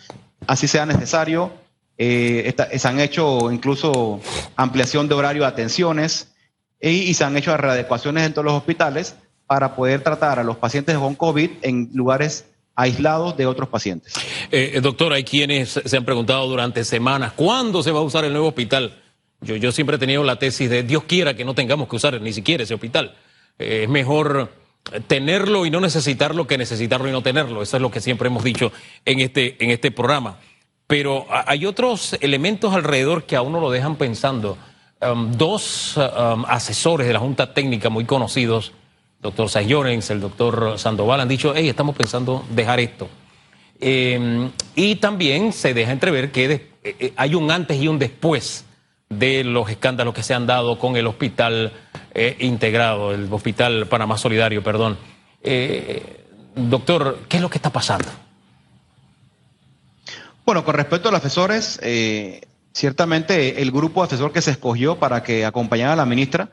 así 0.46 0.66
sea 0.66 0.86
necesario. 0.86 1.52
Eh, 1.98 2.54
se 2.76 2.88
han 2.88 3.00
hecho 3.00 3.50
incluso 3.50 4.20
ampliación 4.56 5.08
de 5.08 5.14
horario 5.14 5.42
de 5.42 5.48
atenciones 5.48 6.34
y, 6.80 7.14
se 7.14 7.24
han 7.24 7.36
hecho 7.36 7.56
readecuaciones 7.56 8.26
en 8.26 8.32
todos 8.32 8.44
los 8.44 8.54
hospitales 8.54 9.16
para 9.46 9.74
poder 9.74 10.02
tratar 10.02 10.38
a 10.38 10.44
los 10.44 10.56
pacientes 10.56 10.96
con 10.98 11.14
COVID 11.14 11.50
en 11.62 11.90
lugares 11.94 12.46
aislados 12.74 13.36
de 13.36 13.46
otros 13.46 13.68
pacientes. 13.68 14.14
Eh, 14.50 14.72
eh, 14.74 14.80
doctor, 14.80 15.12
hay 15.12 15.24
quienes 15.24 15.80
se 15.82 15.96
han 15.96 16.04
preguntado 16.04 16.46
durante 16.46 16.84
semanas, 16.84 17.32
¿cuándo 17.34 17.82
se 17.82 17.92
va 17.92 18.00
a 18.00 18.02
usar 18.02 18.24
el 18.24 18.32
nuevo 18.32 18.48
hospital? 18.48 19.02
Yo, 19.40 19.56
yo 19.56 19.72
siempre 19.72 19.96
he 19.96 19.98
tenido 19.98 20.22
la 20.24 20.38
tesis 20.38 20.68
de 20.68 20.82
Dios 20.82 21.04
quiera 21.04 21.34
que 21.34 21.44
no 21.44 21.54
tengamos 21.54 21.88
que 21.88 21.96
usar 21.96 22.20
ni 22.20 22.32
siquiera 22.32 22.64
ese 22.64 22.74
hospital. 22.74 23.16
Eh, 23.58 23.84
es 23.84 23.88
mejor 23.88 24.50
tenerlo 25.06 25.66
y 25.66 25.70
no 25.70 25.80
necesitarlo 25.80 26.46
que 26.46 26.58
necesitarlo 26.58 27.08
y 27.08 27.12
no 27.12 27.22
tenerlo. 27.22 27.62
Eso 27.62 27.76
es 27.76 27.82
lo 27.82 27.90
que 27.90 28.00
siempre 28.00 28.28
hemos 28.28 28.44
dicho 28.44 28.72
en 29.04 29.20
este, 29.20 29.62
en 29.62 29.70
este 29.70 29.90
programa. 29.90 30.38
Pero 30.86 31.26
hay 31.30 31.66
otros 31.66 32.16
elementos 32.20 32.74
alrededor 32.74 33.24
que 33.24 33.36
a 33.36 33.42
uno 33.42 33.60
lo 33.60 33.70
dejan 33.70 33.96
pensando. 33.96 34.56
Um, 35.00 35.32
dos 35.32 35.96
um, 35.96 36.44
asesores 36.46 37.06
de 37.06 37.12
la 37.12 37.18
Junta 37.18 37.52
Técnica 37.52 37.90
muy 37.90 38.04
conocidos 38.04 38.72
doctor 39.20 39.48
Sayonens, 39.48 40.10
el 40.10 40.20
doctor 40.20 40.78
Sandoval 40.78 41.20
han 41.20 41.28
dicho, 41.28 41.52
hey, 41.54 41.68
estamos 41.68 41.96
pensando 41.96 42.44
dejar 42.50 42.80
esto. 42.80 43.08
Eh, 43.80 44.50
y 44.74 44.96
también 44.96 45.52
se 45.52 45.74
deja 45.74 45.92
entrever 45.92 46.30
que 46.30 46.52
eh, 46.52 46.66
eh, 46.82 47.12
hay 47.16 47.34
un 47.34 47.50
antes 47.50 47.80
y 47.80 47.88
un 47.88 47.98
después 47.98 48.64
de 49.08 49.44
los 49.44 49.70
escándalos 49.70 50.14
que 50.14 50.22
se 50.22 50.34
han 50.34 50.46
dado 50.46 50.78
con 50.78 50.96
el 50.96 51.06
hospital 51.06 51.72
integrado, 52.38 53.12
el 53.12 53.32
hospital 53.32 53.86
Panamá 53.86 54.18
Solidario, 54.18 54.62
perdón. 54.62 54.96
doctor, 56.54 57.18
¿qué 57.28 57.36
es 57.36 57.42
lo 57.42 57.50
que 57.50 57.58
está 57.58 57.70
pasando? 57.70 58.08
Bueno, 60.44 60.64
con 60.64 60.74
respecto 60.74 61.08
a 61.08 61.12
los 61.12 61.20
asesores, 61.20 61.78
ciertamente 62.72 63.62
el 63.62 63.70
grupo 63.70 64.02
asesor 64.02 64.32
que 64.32 64.42
se 64.42 64.52
escogió 64.52 64.98
para 64.98 65.22
que 65.22 65.44
acompañara 65.44 65.92
a 65.92 65.96
la 65.96 66.06
ministra 66.06 66.50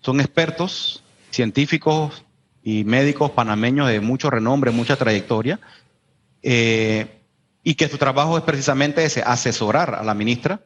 son 0.00 0.20
expertos 0.20 1.02
científicos 1.30 2.24
y 2.62 2.84
médicos 2.84 3.30
panameños 3.30 3.88
de 3.88 4.00
mucho 4.00 4.30
renombre, 4.30 4.70
mucha 4.70 4.96
trayectoria, 4.96 5.60
eh, 6.42 7.22
y 7.62 7.74
que 7.74 7.88
su 7.88 7.98
trabajo 7.98 8.38
es 8.38 8.44
precisamente 8.44 9.04
ese, 9.04 9.22
asesorar 9.22 9.94
a 9.94 10.02
la 10.02 10.14
ministra, 10.14 10.60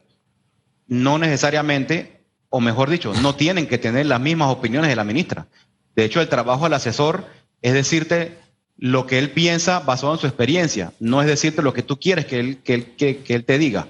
no 0.91 1.17
necesariamente, 1.17 2.19
o 2.49 2.59
mejor 2.59 2.89
dicho, 2.89 3.13
no 3.13 3.33
tienen 3.35 3.65
que 3.65 3.77
tener 3.77 4.07
las 4.07 4.19
mismas 4.19 4.49
opiniones 4.49 4.89
de 4.89 4.97
la 4.97 5.05
ministra. 5.05 5.47
De 5.95 6.03
hecho, 6.03 6.19
el 6.19 6.27
trabajo 6.27 6.65
del 6.65 6.73
asesor 6.73 7.27
es 7.61 7.73
decirte 7.73 8.37
lo 8.75 9.07
que 9.07 9.17
él 9.17 9.31
piensa 9.31 9.79
basado 9.79 10.11
en 10.11 10.19
su 10.19 10.27
experiencia, 10.27 10.91
no 10.99 11.21
es 11.21 11.27
decirte 11.27 11.61
lo 11.61 11.73
que 11.73 11.81
tú 11.81 11.97
quieres 11.97 12.25
que 12.25 12.41
él, 12.41 12.57
que 12.57 13.23
él, 13.25 13.45
te 13.45 13.57
diga. 13.57 13.87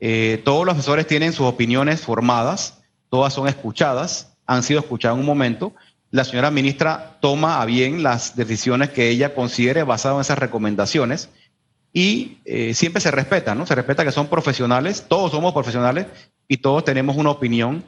Eh, 0.00 0.42
todos 0.44 0.66
los 0.66 0.74
asesores 0.74 1.06
tienen 1.06 1.32
sus 1.32 1.46
opiniones 1.46 2.02
formadas, 2.02 2.82
todas 3.08 3.32
son 3.32 3.48
escuchadas, 3.48 4.36
han 4.46 4.62
sido 4.62 4.80
escuchadas 4.80 5.14
en 5.14 5.20
un 5.20 5.26
momento. 5.26 5.72
La 6.10 6.24
señora 6.24 6.50
ministra 6.50 7.16
toma 7.22 7.62
a 7.62 7.64
bien 7.64 8.02
las 8.02 8.36
decisiones 8.36 8.90
que 8.90 9.08
ella 9.08 9.34
considere 9.34 9.82
basadas 9.82 10.16
en 10.16 10.20
esas 10.20 10.38
recomendaciones 10.38 11.30
y 11.92 12.38
eh, 12.44 12.74
siempre 12.74 13.00
se 13.00 13.10
respeta, 13.10 13.54
¿no? 13.54 13.66
Se 13.66 13.74
respeta 13.74 14.04
que 14.04 14.12
son 14.12 14.28
profesionales, 14.28 15.06
todos 15.08 15.30
somos 15.30 15.52
profesionales 15.52 16.06
y 16.46 16.58
todos 16.58 16.84
tenemos 16.84 17.16
una 17.16 17.30
opinión 17.30 17.84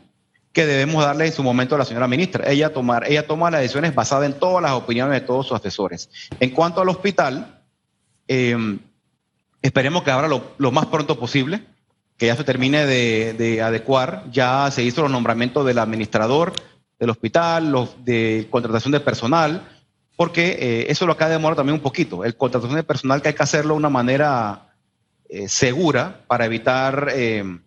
que 0.52 0.66
debemos 0.66 1.04
darle 1.04 1.26
en 1.26 1.32
su 1.32 1.42
momento 1.42 1.74
a 1.74 1.78
la 1.78 1.84
señora 1.84 2.08
ministra. 2.08 2.50
Ella, 2.50 2.72
tomar, 2.72 3.04
ella 3.08 3.26
toma 3.26 3.50
las 3.50 3.60
decisiones 3.60 3.94
basadas 3.94 4.26
en 4.26 4.38
todas 4.38 4.62
las 4.62 4.72
opiniones 4.72 5.20
de 5.20 5.26
todos 5.26 5.46
sus 5.46 5.56
asesores. 5.56 6.10
En 6.40 6.50
cuanto 6.50 6.80
al 6.80 6.88
hospital, 6.88 7.62
em, 8.26 8.80
esperemos 9.62 10.02
que 10.02 10.10
ahora 10.10 10.28
lo, 10.28 10.72
más 10.72 10.86
pronto 10.86 11.18
posible, 11.18 11.62
que 12.16 12.26
ya 12.26 12.36
se 12.36 12.44
termine 12.44 12.84
de, 12.84 13.62
adecuar, 13.62 14.24
ya 14.30 14.70
se 14.70 14.82
hizo 14.82 15.02
los 15.02 15.10
nombramientos 15.10 15.64
del 15.64 15.78
administrador 15.78 16.52
del 16.98 17.10
hospital, 17.10 17.70
los 17.70 18.04
de 18.04 18.46
contratación 18.50 18.92
de 18.92 19.00
personal, 19.00 19.66
porque 20.20 20.58
eh, 20.60 20.86
eso 20.90 21.06
lo 21.06 21.14
acaba 21.14 21.30
de 21.30 21.36
demorar 21.36 21.56
también 21.56 21.76
un 21.76 21.80
poquito. 21.80 22.26
El 22.26 22.36
contratación 22.36 22.76
de 22.76 22.82
personal 22.82 23.22
que 23.22 23.28
hay 23.28 23.34
que 23.34 23.42
hacerlo 23.42 23.72
de 23.72 23.78
una 23.78 23.88
manera 23.88 24.74
eh, 25.30 25.48
segura 25.48 26.20
para 26.26 26.44
evitar 26.44 27.08
em, 27.14 27.62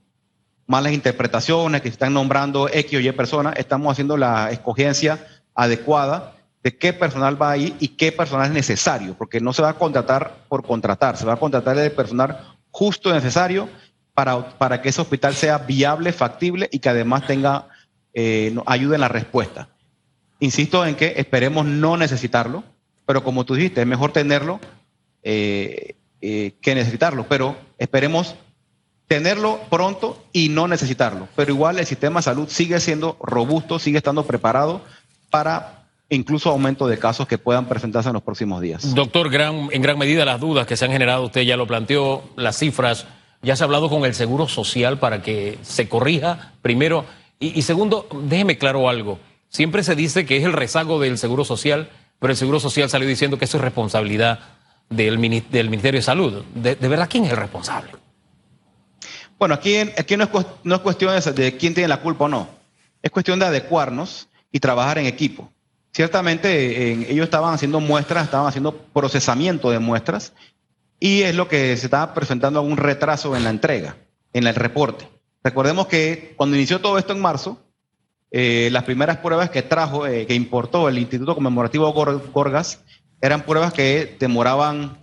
malas 0.67 0.93
interpretaciones, 0.93 1.81
que 1.81 1.87
se 1.87 1.93
están 1.93 2.13
nombrando 2.13 2.69
X 2.69 2.93
o 2.95 2.99
Y 2.99 3.11
personas, 3.13 3.55
estamos 3.57 3.91
haciendo 3.91 4.17
la 4.17 4.51
escogencia 4.51 5.25
adecuada 5.55 6.35
de 6.61 6.77
qué 6.77 6.93
personal 6.93 7.41
va 7.41 7.49
ahí 7.49 7.75
y 7.79 7.87
qué 7.87 8.11
personal 8.11 8.45
es 8.45 8.53
necesario, 8.53 9.15
porque 9.17 9.41
no 9.41 9.51
se 9.51 9.63
va 9.63 9.69
a 9.69 9.79
contratar 9.79 10.45
por 10.47 10.63
contratar, 10.63 11.17
se 11.17 11.25
va 11.25 11.33
a 11.33 11.37
contratar 11.37 11.75
el 11.79 11.91
personal 11.91 12.55
justo 12.69 13.11
necesario 13.11 13.67
para, 14.13 14.59
para 14.59 14.79
que 14.79 14.89
ese 14.89 15.01
hospital 15.01 15.33
sea 15.33 15.57
viable, 15.57 16.13
factible 16.13 16.69
y 16.71 16.77
que 16.77 16.89
además 16.89 17.25
tenga 17.25 17.69
eh, 18.13 18.55
ayude 18.67 18.93
en 18.93 19.01
la 19.01 19.07
respuesta. 19.07 19.72
Insisto 20.43 20.85
en 20.85 20.95
que 20.95 21.13
esperemos 21.15 21.65
no 21.65 21.95
necesitarlo, 21.95 22.65
pero 23.05 23.23
como 23.23 23.45
tú 23.45 23.55
dijiste, 23.55 23.79
es 23.79 23.87
mejor 23.87 24.11
tenerlo 24.11 24.59
eh, 25.23 25.95
eh, 26.19 26.55
que 26.59 26.75
necesitarlo, 26.75 27.25
pero 27.29 27.55
esperemos 27.77 28.35
tenerlo 29.07 29.61
pronto 29.69 30.21
y 30.33 30.49
no 30.49 30.67
necesitarlo. 30.67 31.29
Pero 31.37 31.53
igual 31.53 31.79
el 31.79 31.85
sistema 31.85 32.19
de 32.19 32.23
salud 32.23 32.49
sigue 32.49 32.81
siendo 32.81 33.15
robusto, 33.21 33.79
sigue 33.79 33.99
estando 33.99 34.25
preparado 34.25 34.81
para 35.29 35.85
incluso 36.09 36.49
aumento 36.49 36.87
de 36.87 36.99
casos 36.99 37.25
que 37.25 37.37
puedan 37.37 37.65
presentarse 37.67 38.09
en 38.09 38.13
los 38.13 38.23
próximos 38.23 38.59
días. 38.59 38.93
Doctor, 38.93 39.29
gran, 39.29 39.69
en 39.71 39.81
gran 39.81 39.97
medida 39.97 40.25
las 40.25 40.41
dudas 40.41 40.67
que 40.67 40.75
se 40.75 40.83
han 40.83 40.91
generado, 40.91 41.23
usted 41.23 41.43
ya 41.43 41.55
lo 41.55 41.67
planteó, 41.67 42.21
las 42.35 42.57
cifras, 42.57 43.05
ya 43.41 43.55
se 43.55 43.63
ha 43.63 43.65
hablado 43.65 43.89
con 43.89 44.03
el 44.03 44.13
Seguro 44.13 44.49
Social 44.49 44.99
para 44.99 45.21
que 45.21 45.57
se 45.61 45.87
corrija, 45.87 46.51
primero. 46.61 47.05
Y, 47.39 47.61
segundo, 47.61 48.09
déjeme 48.23 48.57
claro 48.57 48.89
algo, 48.89 49.19
siempre 49.53 49.83
se 49.83 49.95
dice 49.95 50.25
que 50.25 50.35
es 50.35 50.43
el 50.43 50.51
rezago 50.51 50.99
del 50.99 51.17
Seguro 51.17 51.45
Social, 51.45 51.89
pero 52.19 52.31
el 52.31 52.37
Seguro 52.37 52.59
Social 52.59 52.89
salió 52.89 53.07
diciendo 53.07 53.37
que 53.37 53.45
eso 53.45 53.57
es 53.57 53.63
responsabilidad 53.63 54.39
del, 54.89 55.17
Ministerio 55.17 55.99
de 55.99 56.01
Salud. 56.01 56.43
de 56.53 56.75
verdad, 56.75 57.07
¿quién 57.09 57.23
es 57.23 57.31
el 57.31 57.37
responsable? 57.37 58.03
Bueno, 59.43 59.55
aquí, 59.55 59.75
no, 60.15 60.23
es, 60.23 60.79
cuestión 60.79 61.19
de, 61.35 61.57
quién 61.57 61.73
tiene 61.73 61.89
la 61.89 61.99
culpa 61.99 62.23
o 62.23 62.27
no. 62.29 62.47
Es 63.01 63.11
cuestión 63.11 63.39
de 63.39 63.45
adecuarnos 63.45 64.29
y 64.53 64.61
trabajar 64.61 64.99
en 64.99 65.05
equipo. 65.05 65.51
Ciertamente 65.91 67.11
ellos 67.11 67.25
estaban 67.25 67.53
haciendo 67.53 67.81
muestras, 67.81 68.23
estaban 68.23 68.47
haciendo 68.47 68.73
procesamiento 68.93 69.69
de 69.69 69.79
muestras 69.79 70.31
y 70.97 71.23
es 71.23 71.35
lo 71.35 71.49
que 71.49 71.75
se 71.75 71.87
estaba 71.87 72.13
presentando 72.13 72.61
un 72.61 72.77
retraso 72.77 73.35
en 73.35 73.43
la 73.43 73.49
entrega, 73.49 73.97
en 74.31 74.47
el 74.47 74.55
reporte. 74.55 75.09
Recordemos 75.43 75.87
que 75.87 76.35
cuando 76.37 76.55
inició 76.55 76.79
todo 76.79 76.97
esto 76.97 77.11
en 77.11 77.19
marzo, 77.19 77.61
eh, 78.33 78.67
las 78.71 78.83
primeras 78.83 79.17
pruebas 79.19 79.49
que 79.49 79.61
trajo, 79.61 80.05
eh, 80.05 80.25
que 80.25 80.35
importó 80.35 80.89
el 80.89 80.97
Instituto 80.97 81.35
Conmemorativo 81.35 81.93
Gorgas, 81.93 82.83
eran 83.21 83.43
pruebas 83.43 83.71
que 83.71 84.17
demoraban 84.19 84.97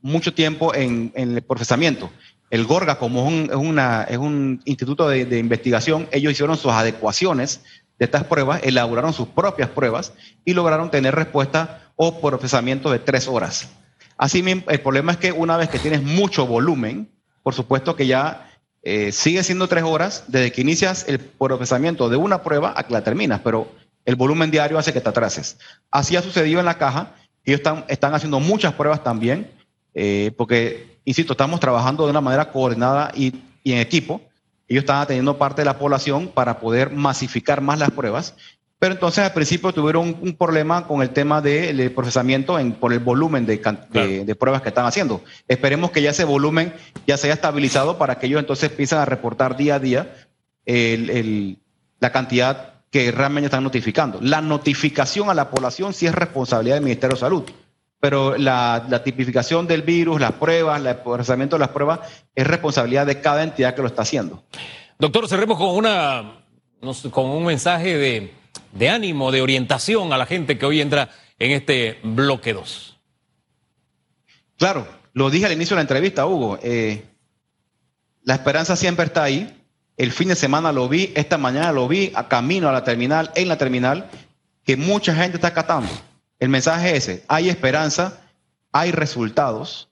mucho 0.00 0.32
tiempo 0.32 0.72
en 0.72 1.10
el 1.16 1.42
procesamiento 1.42 2.10
el 2.54 2.66
Gorga, 2.66 2.98
como 2.98 3.26
es 3.28 3.56
un, 3.56 3.78
es 4.08 4.16
un 4.16 4.62
instituto 4.64 5.08
de, 5.08 5.38
investigación, 5.40 6.08
ellos 6.12 6.32
hicieron 6.32 6.56
sus 6.56 6.70
adecuaciones 6.70 7.62
de 7.98 8.04
estas 8.04 8.22
pruebas, 8.24 8.60
elaboraron 8.62 9.12
sus 9.12 9.26
propias 9.26 9.70
pruebas 9.70 10.12
y 10.44 10.54
lograron 10.54 10.88
tener 10.88 11.16
respuesta 11.16 11.90
o 11.96 12.20
procesamiento 12.20 12.92
de 12.92 13.00
tres 13.00 13.26
horas. 13.26 13.70
Así 14.16 14.44
el 14.68 14.80
problema 14.80 15.10
es 15.10 15.18
que 15.18 15.32
una 15.32 15.56
vez 15.56 15.68
que 15.68 15.80
tienes 15.80 16.04
mucho 16.04 16.46
volumen, 16.46 17.10
por 17.42 17.54
supuesto 17.54 17.96
que 17.96 18.06
ya 18.06 18.48
eh, 18.86 19.12
sigue 19.12 19.42
siendo 19.42 19.66
tres 19.66 19.82
horas 19.82 20.24
desde 20.28 20.52
que 20.52 20.60
inicias 20.60 21.06
el 21.08 21.18
procesamiento 21.18 22.10
de 22.10 22.16
una 22.16 22.42
prueba 22.42 22.74
a 22.76 22.82
que 22.84 22.92
la 22.92 23.02
terminas, 23.02 23.40
pero 23.42 23.72
el 24.04 24.14
volumen 24.14 24.50
diario 24.50 24.78
hace 24.78 24.92
que 24.92 25.00
te 25.00 25.08
atrases. 25.08 25.56
Así 25.90 26.16
ha 26.16 26.22
sucedido 26.22 26.60
en 26.60 26.66
la 26.66 26.76
caja. 26.76 27.14
Ellos 27.44 27.60
están, 27.60 27.86
están 27.88 28.14
haciendo 28.14 28.40
muchas 28.40 28.74
pruebas 28.74 29.02
también, 29.02 29.50
eh, 29.94 30.32
porque 30.36 30.94
insisto, 31.04 31.32
estamos 31.32 31.60
trabajando 31.60 32.04
de 32.04 32.10
una 32.10 32.20
manera 32.20 32.50
coordinada 32.50 33.10
y, 33.14 33.32
en 33.64 33.78
equipo. 33.78 34.20
Ellos 34.68 34.82
están 34.82 35.00
atendiendo 35.00 35.38
parte 35.38 35.62
de 35.62 35.66
la 35.66 35.78
población 35.78 36.28
para 36.28 36.58
poder 36.60 36.90
masificar 36.90 37.60
más 37.60 37.78
las 37.78 37.90
pruebas. 37.90 38.34
Pero 38.84 38.92
entonces 38.92 39.24
al 39.24 39.32
principio 39.32 39.72
tuvieron 39.72 40.14
un, 40.20 40.36
problema 40.36 40.86
con 40.86 41.00
el 41.00 41.08
tema 41.08 41.40
del 41.40 41.90
procesamiento 41.92 42.58
en, 42.58 42.72
por 42.72 42.92
el 42.92 42.98
volumen 42.98 43.46
de, 43.46 44.36
pruebas 44.38 44.60
que 44.60 44.68
están 44.68 44.84
haciendo. 44.84 45.22
Esperemos 45.48 45.90
que 45.90 46.02
ya 46.02 46.10
ese 46.10 46.24
volumen 46.24 46.74
ya 47.06 47.16
se 47.16 47.28
haya 47.28 47.34
estabilizado 47.36 47.96
para 47.96 48.18
que 48.18 48.26
ellos 48.26 48.40
entonces 48.40 48.68
empiecen 48.68 48.98
a 48.98 49.06
reportar 49.06 49.56
día 49.56 49.76
a 49.76 49.78
día 49.78 50.14
la 50.66 52.12
cantidad 52.12 52.74
que 52.90 53.10
realmente 53.10 53.46
están 53.46 53.64
notificando. 53.64 54.18
La 54.20 54.42
notificación 54.42 55.30
a 55.30 55.34
la 55.34 55.48
población 55.48 55.94
sí 55.94 56.04
es 56.04 56.14
responsabilidad 56.14 56.76
del 56.76 56.84
Ministerio 56.84 57.14
de 57.14 57.20
Salud 57.20 57.44
pero 58.00 58.36
la, 58.36 59.00
tipificación 59.02 59.66
del 59.66 59.80
virus, 59.80 60.20
las 60.20 60.32
pruebas, 60.32 60.84
el 60.84 60.96
procesamiento 60.96 61.56
de 61.56 61.60
las 61.60 61.70
pruebas 61.70 62.00
es 62.34 62.46
responsabilidad 62.46 63.06
de 63.06 63.22
cada 63.22 63.44
entidad 63.44 63.74
que 63.74 63.80
lo 63.80 63.88
está 63.88 64.02
haciendo. 64.02 64.42
Doctor, 64.98 65.26
cerremos 65.26 65.56
con, 65.56 65.70
una, 65.70 66.34
con 67.10 67.30
un 67.30 67.46
mensaje 67.46 67.96
de, 67.96 68.43
ánimo, 68.88 69.32
de 69.32 69.42
orientación 69.42 70.12
a 70.12 70.18
la 70.18 70.26
gente 70.26 70.58
que 70.58 70.66
hoy 70.66 70.80
entra 70.80 71.10
en 71.38 71.52
este 71.52 71.98
bloque 72.02 72.52
2. 72.52 72.98
Claro, 74.58 74.86
lo 75.12 75.30
dije 75.30 75.46
al 75.46 75.52
inicio 75.52 75.74
de 75.74 75.78
la 75.78 75.82
entrevista, 75.82 76.26
Hugo. 76.26 76.58
Eh, 76.62 77.04
la 78.22 78.34
esperanza 78.34 78.76
siempre 78.76 79.06
está 79.06 79.24
ahí. 79.24 79.62
El 79.96 80.10
fin 80.10 80.28
de 80.28 80.36
semana 80.36 80.72
lo 80.72 80.88
vi, 80.88 81.12
esta 81.14 81.38
mañana 81.38 81.70
lo 81.70 81.86
vi 81.86 82.10
a 82.14 82.28
camino 82.28 82.68
a 82.68 82.72
la 82.72 82.82
terminal, 82.82 83.30
en 83.36 83.48
la 83.48 83.58
terminal, 83.58 84.10
que 84.64 84.76
mucha 84.76 85.14
gente 85.14 85.36
está 85.36 85.48
acatando. 85.48 85.90
El 86.40 86.48
mensaje 86.48 86.96
es 86.96 87.08
ese, 87.08 87.24
hay 87.28 87.48
esperanza, 87.48 88.22
hay 88.72 88.90
resultados. 88.90 89.88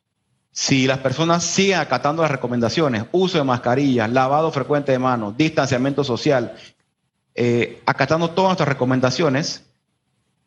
Si 0.50 0.86
las 0.86 0.98
personas 0.98 1.44
siguen 1.44 1.78
acatando 1.78 2.22
las 2.22 2.30
recomendaciones, 2.30 3.04
uso 3.12 3.38
de 3.38 3.44
mascarillas, 3.44 4.10
lavado 4.10 4.50
frecuente 4.50 4.92
de 4.92 4.98
manos, 4.98 5.36
distanciamiento 5.36 6.02
social, 6.02 6.56
eh, 7.34 7.82
acatando 7.86 8.30
todas 8.30 8.50
nuestras 8.50 8.68
recomendaciones, 8.68 9.64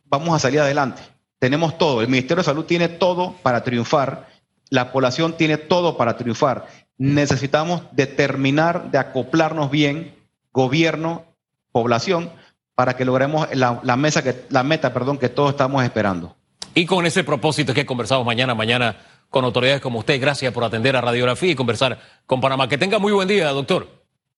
vamos 0.06 0.36
a 0.36 0.39
salir 0.39 0.60
adelante. 0.60 1.02
Tenemos 1.39 1.78
todo, 1.78 2.02
el 2.02 2.08
Ministerio 2.08 2.38
de 2.38 2.45
Salud 2.45 2.65
tiene 2.65 2.88
todo 2.88 3.36
para 3.43 3.63
triunfar, 3.63 4.28
la 4.69 4.91
población 4.91 5.38
tiene 5.38 5.58
todo 5.58 5.98
para 5.98 6.17
triunfar. 6.17 6.67
Necesitamos 6.98 7.84
determinar 7.91 8.89
de 8.91 8.98
acoplarnos 8.98 9.69
bien, 9.69 10.15
gobierno, 10.52 11.26
población, 11.71 12.32
para 12.74 12.95
que 12.95 13.06
logremos 13.06 13.48
la, 13.54 13.95
mesa 13.95 14.24
que, 14.24 14.45
la 14.50 14.63
meta 14.63 14.93
perdón, 14.93 15.17
que 15.17 15.30
todos 15.30 15.52
estamos 15.52 15.84
esperando. 15.84 16.36
Y 16.74 16.86
con 16.86 17.06
ese 17.06 17.24
propósito 17.24 17.74
que 17.74 17.86
conversamos 17.86 18.26
mañana, 18.26 18.54
mañana 18.54 18.98
con 19.30 19.43
autoridades 19.45 19.82
como 19.82 20.00
usted, 20.00 20.19
gracias 20.19 20.54
por 20.54 20.63
atender 20.63 20.95
a 20.95 21.02
Radiografía 21.02 21.52
y 21.52 21.56
conversar 21.56 22.00
con 22.26 22.41
Panamá. 22.41 22.67
Que 22.69 22.78
tenga 22.78 23.00
muy 23.00 23.12
buen 23.12 23.28
día, 23.28 23.50
doctor. 23.50 24.05